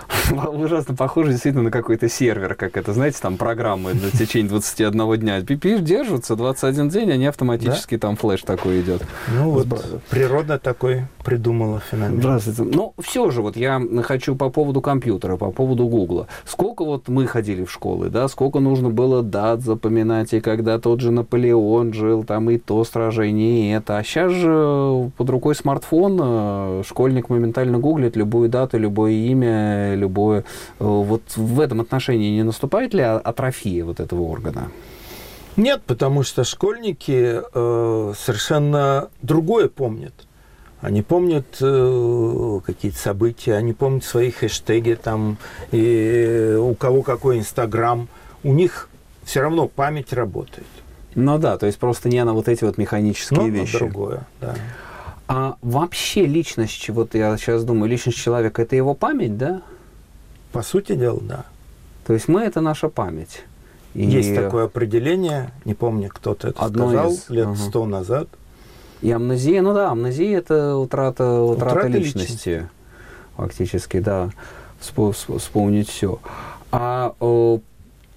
ужасно 0.53 0.95
похоже 0.95 1.31
действительно 1.31 1.63
на 1.63 1.71
какой-то 1.71 2.09
сервер, 2.09 2.55
как 2.55 2.77
это, 2.77 2.93
знаете, 2.93 3.17
там 3.21 3.37
программы 3.37 3.93
на 3.93 4.11
течение 4.11 4.49
21 4.49 5.19
дня. 5.19 5.41
Пипиш 5.41 5.81
держатся 5.81 6.35
21 6.35 6.89
день, 6.89 7.11
они 7.11 7.25
автоматически, 7.25 7.95
да? 7.95 8.07
там 8.07 8.15
флеш 8.15 8.41
такой 8.41 8.81
идет. 8.81 9.03
Ну 9.35 9.51
вот, 9.51 9.67
природа 10.09 10.59
такой 10.59 11.05
придумала 11.23 11.81
феномен. 11.91 12.19
Здравствуйте. 12.19 12.63
Ну, 12.63 12.93
все 12.99 13.29
же, 13.31 13.41
вот 13.41 13.55
я 13.57 13.81
хочу 14.03 14.35
по 14.35 14.49
поводу 14.49 14.81
компьютера, 14.81 15.37
по 15.37 15.51
поводу 15.51 15.87
Гугла. 15.87 16.27
Сколько 16.45 16.83
вот 16.83 17.07
мы 17.07 17.27
ходили 17.27 17.63
в 17.63 17.71
школы, 17.71 18.09
да, 18.09 18.27
сколько 18.27 18.59
нужно 18.59 18.89
было 18.89 19.23
дат 19.23 19.61
запоминать, 19.61 20.33
и 20.33 20.41
когда 20.41 20.79
тот 20.79 21.01
же 21.01 21.11
Наполеон 21.11 21.93
жил, 21.93 22.23
там 22.23 22.49
и 22.49 22.57
то 22.57 22.83
сражение, 22.83 23.69
и 23.69 23.73
это. 23.73 23.97
А 23.97 24.03
сейчас 24.03 24.31
же 24.31 25.11
под 25.17 25.29
рукой 25.29 25.55
смартфон, 25.55 26.19
э, 26.21 26.83
школьник 26.85 27.29
моментально 27.29 27.79
гуглит 27.79 28.15
любую 28.15 28.49
дату, 28.49 28.77
любое 28.77 29.11
имя, 29.11 29.82
любое. 29.95 30.41
Э, 30.41 30.43
вот 30.79 31.23
в 31.35 31.59
этом 31.59 31.81
отношении 31.81 32.31
не 32.31 32.43
наступает 32.43 32.93
ли 32.93 33.01
атрофия 33.01 33.85
вот 33.85 33.99
этого 33.99 34.21
органа? 34.23 34.71
Нет, 35.55 35.83
потому 35.85 36.23
что 36.23 36.43
школьники 36.43 37.41
э, 37.53 38.13
совершенно 38.17 39.09
другое 39.21 39.69
помнят. 39.69 40.13
Они 40.81 41.01
помнят 41.01 41.45
э, 41.61 42.59
какие-то 42.65 42.97
события, 42.97 43.53
они 43.55 43.73
помнят 43.73 44.03
свои 44.03 44.31
хэштеги, 44.31 44.97
там, 45.01 45.37
и 45.71 46.57
у 46.59 46.73
кого 46.75 47.03
какой 47.03 47.37
Инстаграм. 47.37 48.09
У 48.43 48.53
них 48.53 48.89
все 49.23 49.41
равно 49.41 49.67
память 49.67 50.11
работает. 50.11 50.67
Ну 51.15 51.37
да, 51.37 51.57
то 51.57 51.67
есть 51.67 51.77
просто 51.77 52.09
не 52.09 52.23
на 52.23 52.33
вот 52.33 52.47
эти 52.47 52.63
вот 52.63 52.77
механические 52.77 53.39
ну, 53.39 53.47
вещи. 53.47 53.77
другое, 53.77 54.25
да. 54.41 54.55
А 55.27 55.55
вообще 55.61 56.25
личность, 56.25 56.89
вот 56.89 57.15
я 57.15 57.37
сейчас 57.37 57.63
думаю, 57.63 57.89
личность 57.89 58.17
человека 58.17 58.61
это 58.61 58.75
его 58.75 58.93
память, 58.93 59.37
да? 59.37 59.61
По 60.53 60.61
сути 60.61 60.95
дела, 60.95 61.19
да. 61.21 61.45
То 62.05 62.13
есть 62.13 62.27
мы 62.27 62.41
это 62.41 62.61
наша 62.61 62.87
память. 62.87 63.41
И 63.95 64.05
Есть 64.05 64.33
такое 64.35 64.65
определение, 64.65 65.51
не 65.65 65.73
помню, 65.73 66.09
кто-то 66.09 66.49
это 66.49 66.63
Одно 66.63 66.89
сказал 66.89 67.11
из... 67.11 67.29
лет 67.29 67.57
сто 67.57 67.81
ага. 67.81 67.91
назад. 67.91 68.27
И 69.01 69.11
амнезия, 69.11 69.61
ну 69.61 69.73
да, 69.73 69.91
амнезия 69.91 70.37
это 70.37 70.77
утрата, 70.77 71.41
утрата, 71.41 71.71
утрата 71.71 71.87
личности, 71.87 72.19
личности, 72.19 72.69
фактически, 73.35 73.99
да, 73.99 74.29
вспомнить 74.79 75.89
все. 75.89 76.19
А 76.71 77.13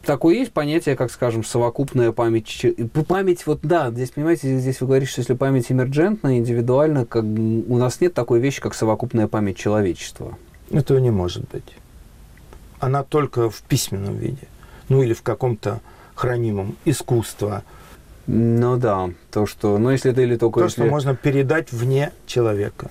такое 0.05 0.35
есть 0.37 0.53
понятие, 0.53 0.95
как, 0.95 1.11
скажем, 1.11 1.43
совокупная 1.43 2.13
память. 2.13 2.67
Память, 3.09 3.47
вот 3.47 3.61
да, 3.63 3.91
здесь, 3.91 4.11
понимаете, 4.11 4.59
здесь 4.59 4.81
вы 4.81 4.87
говорите, 4.87 5.11
что 5.11 5.21
если 5.21 5.35
память 5.35 5.73
эмерджентная, 5.73 6.39
индивидуальна, 6.39 7.05
как, 7.05 7.25
у 7.25 7.77
нас 7.77 8.01
нет 8.01 8.15
такой 8.15 8.41
вещи, 8.41 8.61
как 8.61 8.75
совокупная 8.75 9.27
память 9.27 9.57
человечества. 9.57 10.39
Этого 10.71 10.99
не 10.99 11.11
может 11.11 11.49
быть 11.51 11.65
она 12.81 13.03
только 13.03 13.51
в 13.51 13.63
письменном 13.63 14.17
виде, 14.17 14.49
ну 14.89 15.03
или 15.03 15.15
в 15.15 15.23
каком-то 15.23 15.81
хранимом 16.15 16.77
искусства. 16.85 17.63
Ну 18.27 18.77
да, 18.77 19.11
то, 19.31 19.47
что, 19.47 19.79
ну 19.79 19.91
если 19.91 20.13
ты 20.13 20.23
или 20.23 20.37
только... 20.37 20.61
То, 20.61 20.67
если... 20.67 20.83
что 20.83 20.91
можно 20.91 21.15
передать 21.15 21.73
вне 21.73 22.13
человека. 22.27 22.91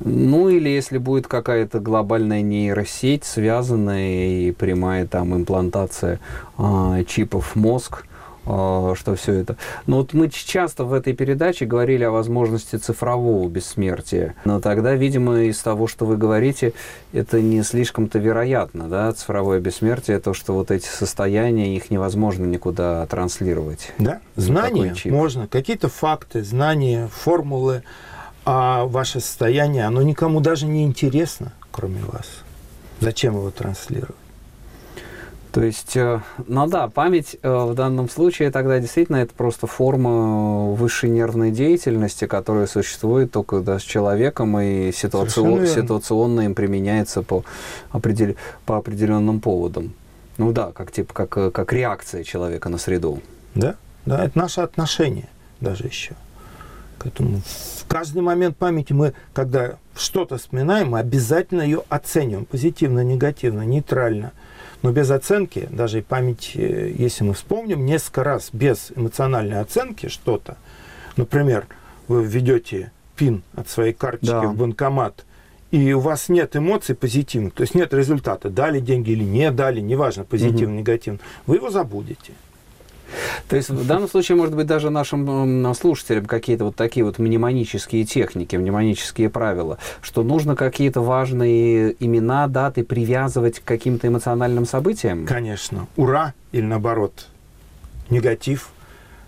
Ну 0.00 0.48
или 0.48 0.68
если 0.68 0.98
будет 0.98 1.28
какая-то 1.28 1.78
глобальная 1.78 2.42
нейросеть, 2.42 3.24
связанная 3.24 4.48
и 4.48 4.50
прямая 4.52 5.06
там 5.06 5.34
имплантация 5.36 6.18
э, 6.58 7.04
чипов 7.06 7.54
в 7.54 7.56
мозг, 7.56 8.04
а, 8.04 8.11
что 8.44 9.14
все 9.16 9.34
это. 9.34 9.56
Но 9.86 9.98
вот 9.98 10.14
мы 10.14 10.28
часто 10.28 10.84
в 10.84 10.92
этой 10.92 11.12
передаче 11.12 11.64
говорили 11.64 12.04
о 12.04 12.10
возможности 12.10 12.76
цифрового 12.76 13.48
бессмертия. 13.48 14.34
Но 14.44 14.60
тогда, 14.60 14.94
видимо, 14.94 15.42
из 15.42 15.58
того, 15.58 15.86
что 15.86 16.06
вы 16.06 16.16
говорите, 16.16 16.72
это 17.12 17.40
не 17.40 17.62
слишком-то 17.62 18.18
вероятно, 18.18 18.88
да, 18.88 19.12
цифровое 19.12 19.60
бессмертие, 19.60 20.18
то, 20.18 20.34
что 20.34 20.54
вот 20.54 20.70
эти 20.70 20.86
состояния, 20.86 21.76
их 21.76 21.90
невозможно 21.90 22.44
никуда 22.44 23.06
транслировать. 23.06 23.92
Да, 23.98 24.20
знания 24.36 24.94
можно, 25.06 25.46
какие-то 25.46 25.88
факты, 25.88 26.42
знания, 26.42 27.08
формулы, 27.12 27.82
а 28.44 28.86
ваше 28.86 29.20
состояние, 29.20 29.84
оно 29.84 30.02
никому 30.02 30.40
даже 30.40 30.66
не 30.66 30.84
интересно, 30.84 31.52
кроме 31.70 32.02
вас. 32.02 32.26
Зачем 33.00 33.34
его 33.34 33.50
транслировать? 33.50 34.16
То 35.52 35.62
есть, 35.62 35.96
э, 35.98 36.20
ну 36.46 36.66
да, 36.66 36.88
память 36.88 37.36
э, 37.42 37.48
в 37.48 37.74
данном 37.74 38.08
случае 38.08 38.50
тогда 38.50 38.80
действительно 38.80 39.16
это 39.16 39.34
просто 39.34 39.66
форма 39.66 40.70
высшей 40.70 41.10
нервной 41.10 41.50
деятельности, 41.50 42.26
которая 42.26 42.66
существует 42.66 43.32
только 43.32 43.60
да, 43.60 43.78
с 43.78 43.82
человеком 43.82 44.58
и 44.58 44.92
ситуацион, 44.92 45.66
ситуационно 45.66 46.42
им 46.42 46.54
применяется 46.54 47.22
по, 47.22 47.44
определ, 47.90 48.34
по 48.64 48.78
определенным 48.78 49.40
поводам. 49.40 49.92
Ну 50.38 50.52
да, 50.52 50.72
как 50.72 50.90
типа 50.90 51.12
как, 51.12 51.36
э, 51.36 51.50
как 51.50 51.70
реакция 51.74 52.24
человека 52.24 52.70
на 52.70 52.78
среду. 52.78 53.20
Да, 53.54 53.74
да, 54.06 54.24
это 54.24 54.38
наше 54.38 54.62
отношение 54.62 55.28
даже 55.60 55.84
еще 55.84 56.14
Поэтому 56.98 57.42
в 57.44 57.86
каждый 57.88 58.22
момент 58.22 58.56
памяти 58.56 58.92
мы, 58.92 59.12
когда 59.34 59.76
что-то 59.94 60.38
вспоминаем, 60.38 60.90
мы 60.90 61.00
обязательно 61.00 61.62
ее 61.62 61.82
оцениваем. 61.88 62.46
Позитивно, 62.46 63.00
негативно, 63.00 63.62
нейтрально. 63.62 64.32
Но 64.82 64.90
без 64.90 65.10
оценки, 65.10 65.68
даже 65.70 66.00
и 66.00 66.02
память, 66.02 66.52
э, 66.54 66.92
если 66.96 67.24
мы 67.24 67.34
вспомним 67.34 67.86
несколько 67.86 68.24
раз 68.24 68.50
без 68.52 68.92
эмоциональной 68.94 69.60
оценки 69.60 70.08
что-то, 70.08 70.56
например, 71.16 71.66
вы 72.08 72.24
введете 72.24 72.90
пин 73.16 73.42
от 73.54 73.68
своей 73.68 73.92
карточки 73.92 74.32
да. 74.32 74.48
в 74.48 74.56
банкомат, 74.56 75.24
и 75.70 75.92
у 75.92 76.00
вас 76.00 76.28
нет 76.28 76.56
эмоций 76.56 76.94
позитивных, 76.94 77.54
то 77.54 77.62
есть 77.62 77.74
нет 77.74 77.94
результата, 77.94 78.50
дали 78.50 78.80
деньги 78.80 79.10
или 79.10 79.24
не 79.24 79.50
дали, 79.50 79.80
неважно, 79.80 80.24
позитивно, 80.24 80.74
угу. 80.74 80.80
негативно, 80.80 81.20
вы 81.46 81.56
его 81.56 81.70
забудете. 81.70 82.32
То 83.48 83.56
есть 83.56 83.70
в 83.70 83.86
данном 83.86 84.08
случае, 84.08 84.36
может 84.36 84.54
быть, 84.54 84.66
даже 84.66 84.90
нашим 84.90 85.74
слушателям 85.74 86.26
какие-то 86.26 86.64
вот 86.64 86.76
такие 86.76 87.04
вот 87.04 87.18
мнемонические 87.18 88.04
техники, 88.04 88.56
мнемонические 88.56 89.28
правила, 89.30 89.78
что 90.00 90.22
нужно 90.22 90.56
какие-то 90.56 91.00
важные 91.00 91.94
имена, 91.98 92.46
даты 92.46 92.84
привязывать 92.84 93.60
к 93.60 93.64
каким-то 93.64 94.08
эмоциональным 94.08 94.64
событиям? 94.64 95.26
Конечно. 95.26 95.86
Ура 95.96 96.34
или 96.52 96.64
наоборот 96.64 97.28
негатив. 98.10 98.70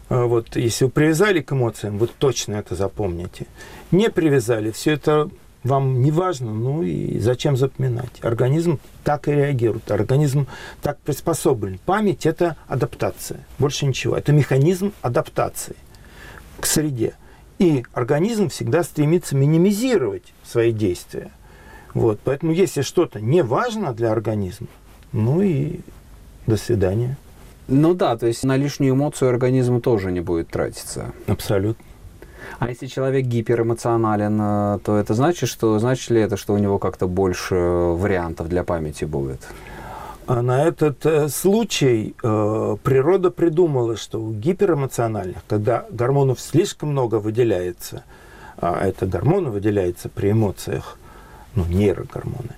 А 0.09 0.27
вот 0.27 0.57
если 0.57 0.85
вы 0.85 0.91
привязали 0.91 1.41
к 1.41 1.53
эмоциям, 1.53 1.99
вы 1.99 2.07
точно 2.07 2.57
это 2.57 2.75
запомните. 2.75 3.47
Не 3.91 4.11
привязали, 4.11 4.71
все 4.71 4.93
это 4.93 5.31
вам 5.65 6.03
не 6.03 6.11
важно, 6.11 6.53
ну 6.53 6.83
и 6.83 7.19
зачем 7.19 7.57
запоминать? 7.57 8.11
Организм 8.21 8.79
так 9.03 9.29
и 9.29 9.33
реагирует, 9.33 9.91
организм 9.91 10.47
так 10.83 10.99
приспособлен. 10.99 11.81
Память– 11.85 12.27
это 12.27 12.57
адаптация, 12.69 13.41
больше 13.59 13.87
ничего. 13.87 14.17
Это 14.17 14.33
механизм 14.33 14.93
адаптации 15.03 15.77
к 16.61 16.67
среде. 16.67 17.15
И 17.59 17.85
организм 17.93 18.49
всегда 18.49 18.83
стремится 18.83 19.37
минимизировать 19.37 20.35
свои 20.45 20.73
действия. 20.73 21.31
Вот, 21.95 22.21
поэтому 22.23 22.53
если 22.53 22.83
что-то 22.83 23.21
не 23.21 23.43
важно 23.43 23.95
для 23.95 24.13
организма, 24.13 24.67
ну 25.13 25.41
и 25.41 25.81
до 26.47 26.57
свидания. 26.57 27.17
Ну 27.69 27.95
да, 27.95 28.17
то 28.17 28.27
есть 28.27 28.45
на 28.45 28.57
лишнюю 28.57 28.95
эмоцию 28.95 29.31
организм 29.31 29.81
тоже 29.81 30.13
не 30.13 30.21
будет 30.21 30.49
тратиться. 30.49 31.13
Абсолютно. 31.27 31.85
А 32.59 32.69
если 32.69 32.87
человек 32.87 33.27
гиперэмоционален, 33.27 34.41
э, 34.41 34.79
то 34.85 34.97
это 34.97 35.15
значит, 35.15 35.49
что 35.49 35.79
значит 35.79 36.11
ли 36.11 36.21
это, 36.21 36.37
что 36.37 36.55
у 36.55 36.59
него 36.59 36.79
как-то 36.79 37.07
больше 37.07 37.55
вариантов 37.55 38.49
для 38.49 38.65
памяти 38.65 39.05
будет? 39.05 39.41
А 40.27 40.41
на 40.41 40.63
этот 40.63 41.05
э, 41.05 41.29
случай 41.29 42.15
э, 42.23 42.77
природа 42.83 43.31
придумала, 43.31 43.97
что 43.97 44.21
у 44.23 44.33
гиперэмоциональных, 44.33 45.39
когда 45.47 45.85
гормонов 45.91 46.41
слишком 46.41 46.91
много 46.91 47.17
выделяется, 47.17 48.05
а 48.57 48.87
это 48.87 49.05
гормоны 49.05 49.51
выделяются 49.51 50.09
при 50.09 50.31
эмоциях, 50.31 50.97
ну, 51.55 51.67
нейрогормоны 51.67 52.55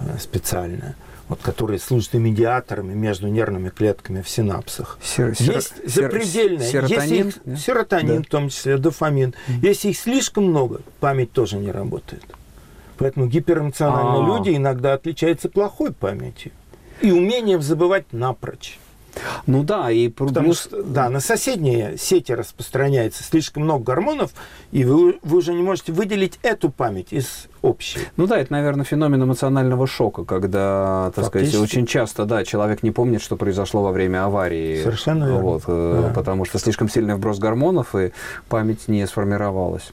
э, 0.00 0.18
специальные, 0.18 0.96
вот, 1.28 1.40
которые 1.40 1.78
служат 1.78 2.14
и 2.14 2.18
медиаторами 2.18 2.94
между 2.94 3.28
нервными 3.28 3.70
клетками 3.70 4.22
в 4.22 4.28
синапсах. 4.28 4.98
Сер, 5.02 5.30
есть 5.30 5.72
сер, 5.88 6.10
запредельное. 6.10 6.66
Серотонин, 6.66 7.28
их, 7.28 7.34
да? 7.44 7.56
серотонин 7.56 8.16
да. 8.18 8.22
в 8.22 8.26
том 8.26 8.48
числе, 8.48 8.76
дофамин. 8.76 9.30
Mm-hmm. 9.30 9.58
Если 9.62 9.88
их 9.90 9.98
слишком 9.98 10.44
много, 10.44 10.82
память 11.00 11.32
тоже 11.32 11.56
не 11.56 11.70
работает. 11.70 12.24
Поэтому 12.98 13.26
гиперэмоциональные 13.26 14.22
А-а-а. 14.22 14.38
люди 14.38 14.56
иногда 14.56 14.92
отличаются 14.92 15.48
плохой 15.48 15.92
памятью 15.92 16.52
и 17.00 17.10
умением 17.10 17.60
забывать 17.60 18.12
напрочь. 18.12 18.78
Ну 19.46 19.62
да, 19.62 19.90
и 19.90 20.08
Потому 20.08 20.54
что, 20.54 20.82
да, 20.82 21.08
на 21.08 21.20
соседние 21.20 21.96
сети 21.98 22.32
распространяется 22.32 23.22
слишком 23.22 23.64
много 23.64 23.84
гормонов, 23.84 24.32
и 24.72 24.84
вы, 24.84 25.18
вы 25.22 25.38
уже 25.38 25.54
не 25.54 25.62
можете 25.62 25.92
выделить 25.92 26.38
эту 26.42 26.70
память 26.70 27.12
из 27.12 27.46
общей. 27.62 28.00
Ну 28.16 28.26
да, 28.26 28.38
это, 28.38 28.52
наверное, 28.52 28.84
феномен 28.84 29.22
эмоционального 29.22 29.86
шока, 29.86 30.24
когда, 30.24 31.12
так 31.14 31.26
сказать, 31.26 31.54
очень 31.54 31.86
часто, 31.86 32.24
да, 32.24 32.44
человек 32.44 32.82
не 32.82 32.90
помнит, 32.90 33.22
что 33.22 33.36
произошло 33.36 33.82
во 33.82 33.92
время 33.92 34.24
аварии. 34.24 34.82
Совершенно 34.82 35.24
верно. 35.24 35.40
Вот, 35.40 35.62
э, 35.66 36.02
да. 36.08 36.14
Потому 36.14 36.44
что 36.44 36.58
слишком 36.58 36.88
сильный 36.88 37.14
вброс 37.14 37.38
гормонов, 37.38 37.94
и 37.94 38.12
память 38.48 38.88
не 38.88 39.06
сформировалась. 39.06 39.92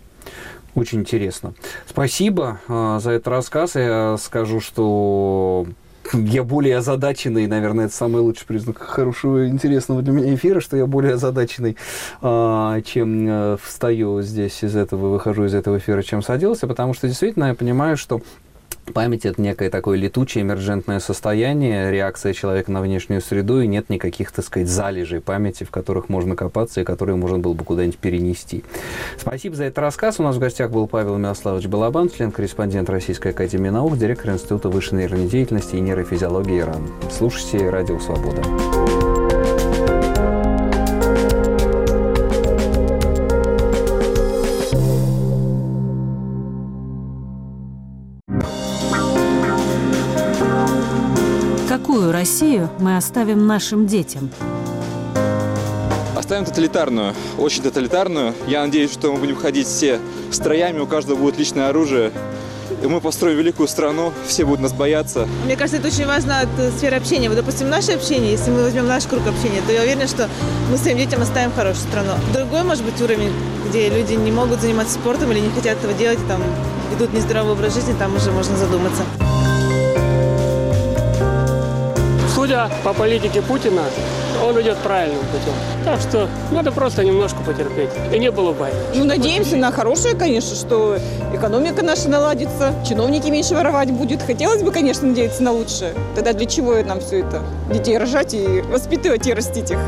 Очень 0.73 1.01
интересно. 1.01 1.53
Спасибо 1.88 2.60
э, 2.67 2.99
за 3.01 3.12
этот 3.12 3.27
рассказ. 3.27 3.75
Я 3.75 4.17
скажу, 4.17 4.62
что 4.62 5.65
я 6.13 6.43
более 6.43 6.77
озадаченный, 6.77 7.47
наверное, 7.47 7.85
это 7.85 7.93
самый 7.93 8.21
лучший 8.21 8.45
признак 8.45 8.77
хорошего, 8.79 9.47
интересного 9.47 10.01
для 10.01 10.13
меня 10.13 10.35
эфира, 10.35 10.59
что 10.59 10.77
я 10.77 10.85
более 10.85 11.13
озадаченный, 11.13 11.77
а, 12.21 12.81
чем 12.81 13.27
э, 13.27 13.57
встаю 13.61 14.21
здесь 14.21 14.63
из 14.63 14.75
этого, 14.75 15.09
выхожу 15.09 15.45
из 15.45 15.53
этого 15.53 15.77
эфира, 15.77 16.01
чем 16.01 16.21
садился, 16.21 16.67
потому 16.67 16.93
что 16.93 17.07
действительно 17.07 17.45
я 17.45 17.53
понимаю, 17.53 17.97
что 17.97 18.21
Память– 18.93 19.25
это 19.27 19.41
некое 19.41 19.69
такое 19.69 19.97
летучее 19.97 20.43
эмерджентное 20.43 20.99
состояние, 20.99 21.91
реакция 21.91 22.33
человека 22.33 22.71
на 22.71 22.81
внешнюю 22.81 23.21
среду, 23.21 23.61
и 23.61 23.67
нет 23.67 23.89
никаких, 23.89 24.31
так 24.31 24.43
сказать, 24.43 24.67
залежей 24.67 25.21
памяти, 25.21 25.63
в 25.63 25.71
которых 25.71 26.09
можно 26.09 26.35
копаться 26.35 26.81
и 26.81 26.83
которые 26.83 27.15
можно 27.15 27.39
было 27.39 27.53
бы 27.53 27.63
куда-нибудь 27.63 27.97
перенести. 27.97 28.63
Спасибо 29.17 29.55
за 29.55 29.65
этот 29.65 29.79
рассказ. 29.79 30.19
У 30.19 30.23
нас 30.23 30.35
в 30.35 30.39
гостях 30.39 30.71
был 30.71 30.87
Павел 30.87 31.17
Мирославович 31.17 31.67
Балабан, 31.67 32.09
член-корреспондент 32.09 32.89
Российской 32.89 33.29
Академии 33.29 33.69
Наук, 33.69 33.97
директор 33.97 34.31
Института 34.31 34.69
высшей 34.69 34.97
нейронной 34.97 35.27
деятельности 35.27 35.75
и 35.75 35.79
нейрофизиологии 35.79 36.59
ИРАН. 36.59 36.87
Слушайте 37.11 37.69
«Радио 37.69 37.99
Свобода». 37.99 38.41
Россию 52.21 52.69
мы 52.77 52.97
оставим 52.97 53.47
нашим 53.47 53.88
детям? 53.88 54.29
Оставим 56.15 56.45
тоталитарную, 56.45 57.15
очень 57.39 57.63
тоталитарную. 57.63 58.36
Я 58.45 58.62
надеюсь, 58.62 58.93
что 58.93 59.12
мы 59.12 59.17
будем 59.17 59.36
ходить 59.36 59.65
все 59.65 59.99
строями, 60.29 60.77
у 60.81 60.86
каждого 60.86 61.17
будет 61.17 61.39
личное 61.39 61.69
оружие. 61.69 62.12
И 62.84 62.86
мы 62.86 63.01
построим 63.01 63.39
великую 63.39 63.67
страну, 63.67 64.13
все 64.27 64.45
будут 64.45 64.60
нас 64.60 64.71
бояться. 64.71 65.27
Мне 65.45 65.55
кажется, 65.55 65.77
это 65.77 65.88
очень 65.88 66.05
важно 66.05 66.41
от 66.41 66.49
э, 66.60 66.69
сферы 66.77 66.97
общения. 66.97 67.27
Вот, 67.27 67.38
допустим, 67.38 67.71
наше 67.71 67.93
общение, 67.93 68.34
если 68.34 68.51
мы 68.51 68.62
возьмем 68.62 68.86
наш 68.86 69.07
круг 69.07 69.25
общения, 69.25 69.63
то 69.65 69.73
я 69.73 69.81
уверена, 69.81 70.05
что 70.05 70.29
мы 70.69 70.77
своим 70.77 70.99
детям 70.99 71.23
оставим 71.23 71.51
хорошую 71.51 71.88
страну. 71.89 72.12
Другой, 72.36 72.62
может 72.62 72.84
быть, 72.86 73.01
уровень, 73.01 73.34
где 73.67 73.89
люди 73.89 74.13
не 74.13 74.31
могут 74.31 74.62
заниматься 74.62 74.93
спортом 74.93 75.31
или 75.31 75.39
не 75.39 75.49
хотят 75.49 75.79
этого 75.79 75.93
делать, 75.93 76.19
там 76.27 76.43
ведут 76.93 77.13
нездоровый 77.13 77.53
образ 77.53 77.73
жизни, 77.73 77.95
там 77.97 78.15
уже 78.15 78.31
можно 78.31 78.55
задуматься. 78.57 79.01
По 82.84 82.93
политике 82.93 83.41
Путина, 83.41 83.82
он 84.43 84.60
идет 84.62 84.78
правильным 84.78 85.19
путем. 85.19 85.54
Так 85.86 86.00
что 86.02 86.28
надо 86.52 86.71
просто 86.71 87.04
немножко 87.04 87.38
потерпеть. 87.45 87.89
И 88.13 88.19
не 88.19 88.32
было 88.32 88.52
войны. 88.52 88.78
Ну, 88.95 89.06
надеемся 89.06 89.58
на 89.58 89.71
хорошее, 89.71 90.15
конечно, 90.15 90.56
что 90.56 90.97
экономика 91.34 91.84
наша 91.84 92.10
наладится, 92.10 92.74
чиновники 92.88 93.30
меньше 93.30 93.56
воровать 93.56 93.91
будет. 93.91 94.21
Хотелось 94.21 94.63
бы, 94.63 94.71
конечно, 94.71 95.08
надеяться 95.08 95.43
на 95.43 95.52
лучшее. 95.52 95.93
Тогда 96.15 96.34
для 96.34 96.45
чего 96.45 96.76
нам 96.84 97.00
все 97.00 97.19
это? 97.19 97.41
Детей 97.71 97.97
рожать 97.97 98.34
и 98.34 98.62
воспитывать 98.62 99.28
и 99.28 99.34
растить 99.34 99.71
их. 99.71 99.80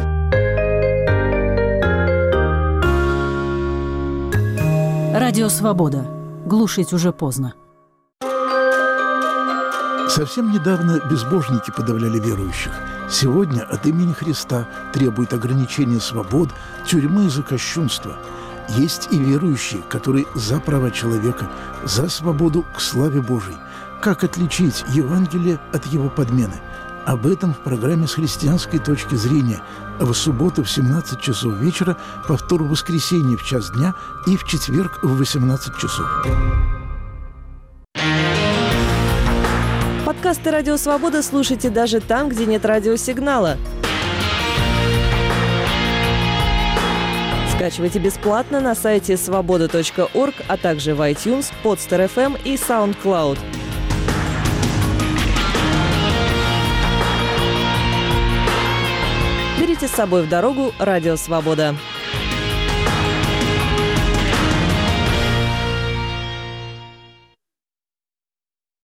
Радио 5.14 5.50
«Свобода». 5.50 6.06
Глушить 6.46 6.92
уже 6.92 7.12
поздно. 7.14 7.54
Совсем 10.14 10.52
недавно 10.52 11.00
безбожники 11.10 11.72
подавляли 11.72 12.20
верующих. 12.20 12.72
Сегодня 13.10 13.64
от 13.64 13.88
имени 13.88 14.14
Христа 14.14 14.68
требует 14.94 15.34
ограничения 15.34 16.00
свобод, 16.00 16.50
тюрьмы 16.86 17.32
за 17.32 17.42
кощунство. 17.42 18.16
Есть 18.70 19.08
и 19.10 19.18
верующие, 19.18 19.82
которые 19.82 20.28
за 20.36 20.60
права 20.60 20.92
человека, 20.92 21.50
за 21.84 22.10
свободу 22.10 22.64
к 22.76 22.80
славе 22.80 23.22
Божией. 23.22 23.58
Как 24.02 24.24
отличить 24.24 24.86
Евангелие 24.90 25.60
от 25.74 25.88
его 25.88 26.12
подмены? 26.12 26.62
Об 27.08 27.26
этом 27.26 27.52
в 27.52 27.58
программе 27.58 28.08
«С 28.08 28.14
христианской 28.14 28.78
точки 28.78 29.16
зрения» 29.16 29.64
в 30.00 30.14
субботу 30.14 30.64
в 30.64 30.70
17 30.70 31.20
часов 31.20 31.56
вечера, 31.56 31.98
повтор 32.28 32.62
в 32.62 32.70
воскресенье 32.70 33.36
в 33.36 33.44
час 33.44 33.72
дня 33.72 33.96
и 34.28 34.38
в 34.38 34.44
четверг 34.44 35.00
в 35.02 35.18
18 35.18 35.76
часов. 35.76 36.08
Подкасты 40.34 40.50
«Радио 40.50 40.78
Свобода» 40.78 41.22
слушайте 41.22 41.70
даже 41.70 42.00
там, 42.00 42.28
где 42.28 42.48
нет 42.48 42.66
радиосигнала. 42.66 43.58
Скачивайте 47.56 48.00
бесплатно 48.00 48.60
на 48.60 48.74
сайте 48.74 49.16
свобода.орг, 49.16 50.34
а 50.48 50.58
также 50.58 50.96
в 50.96 51.02
iTunes, 51.02 51.54
Podster.fm 51.64 52.40
и 52.46 52.56
SoundCloud. 52.56 53.38
Берите 59.60 59.88
с 59.88 59.92
собой 59.92 60.24
в 60.24 60.30
дорогу 60.30 60.74
«Радио 60.80 61.16
Свобода». 61.16 61.76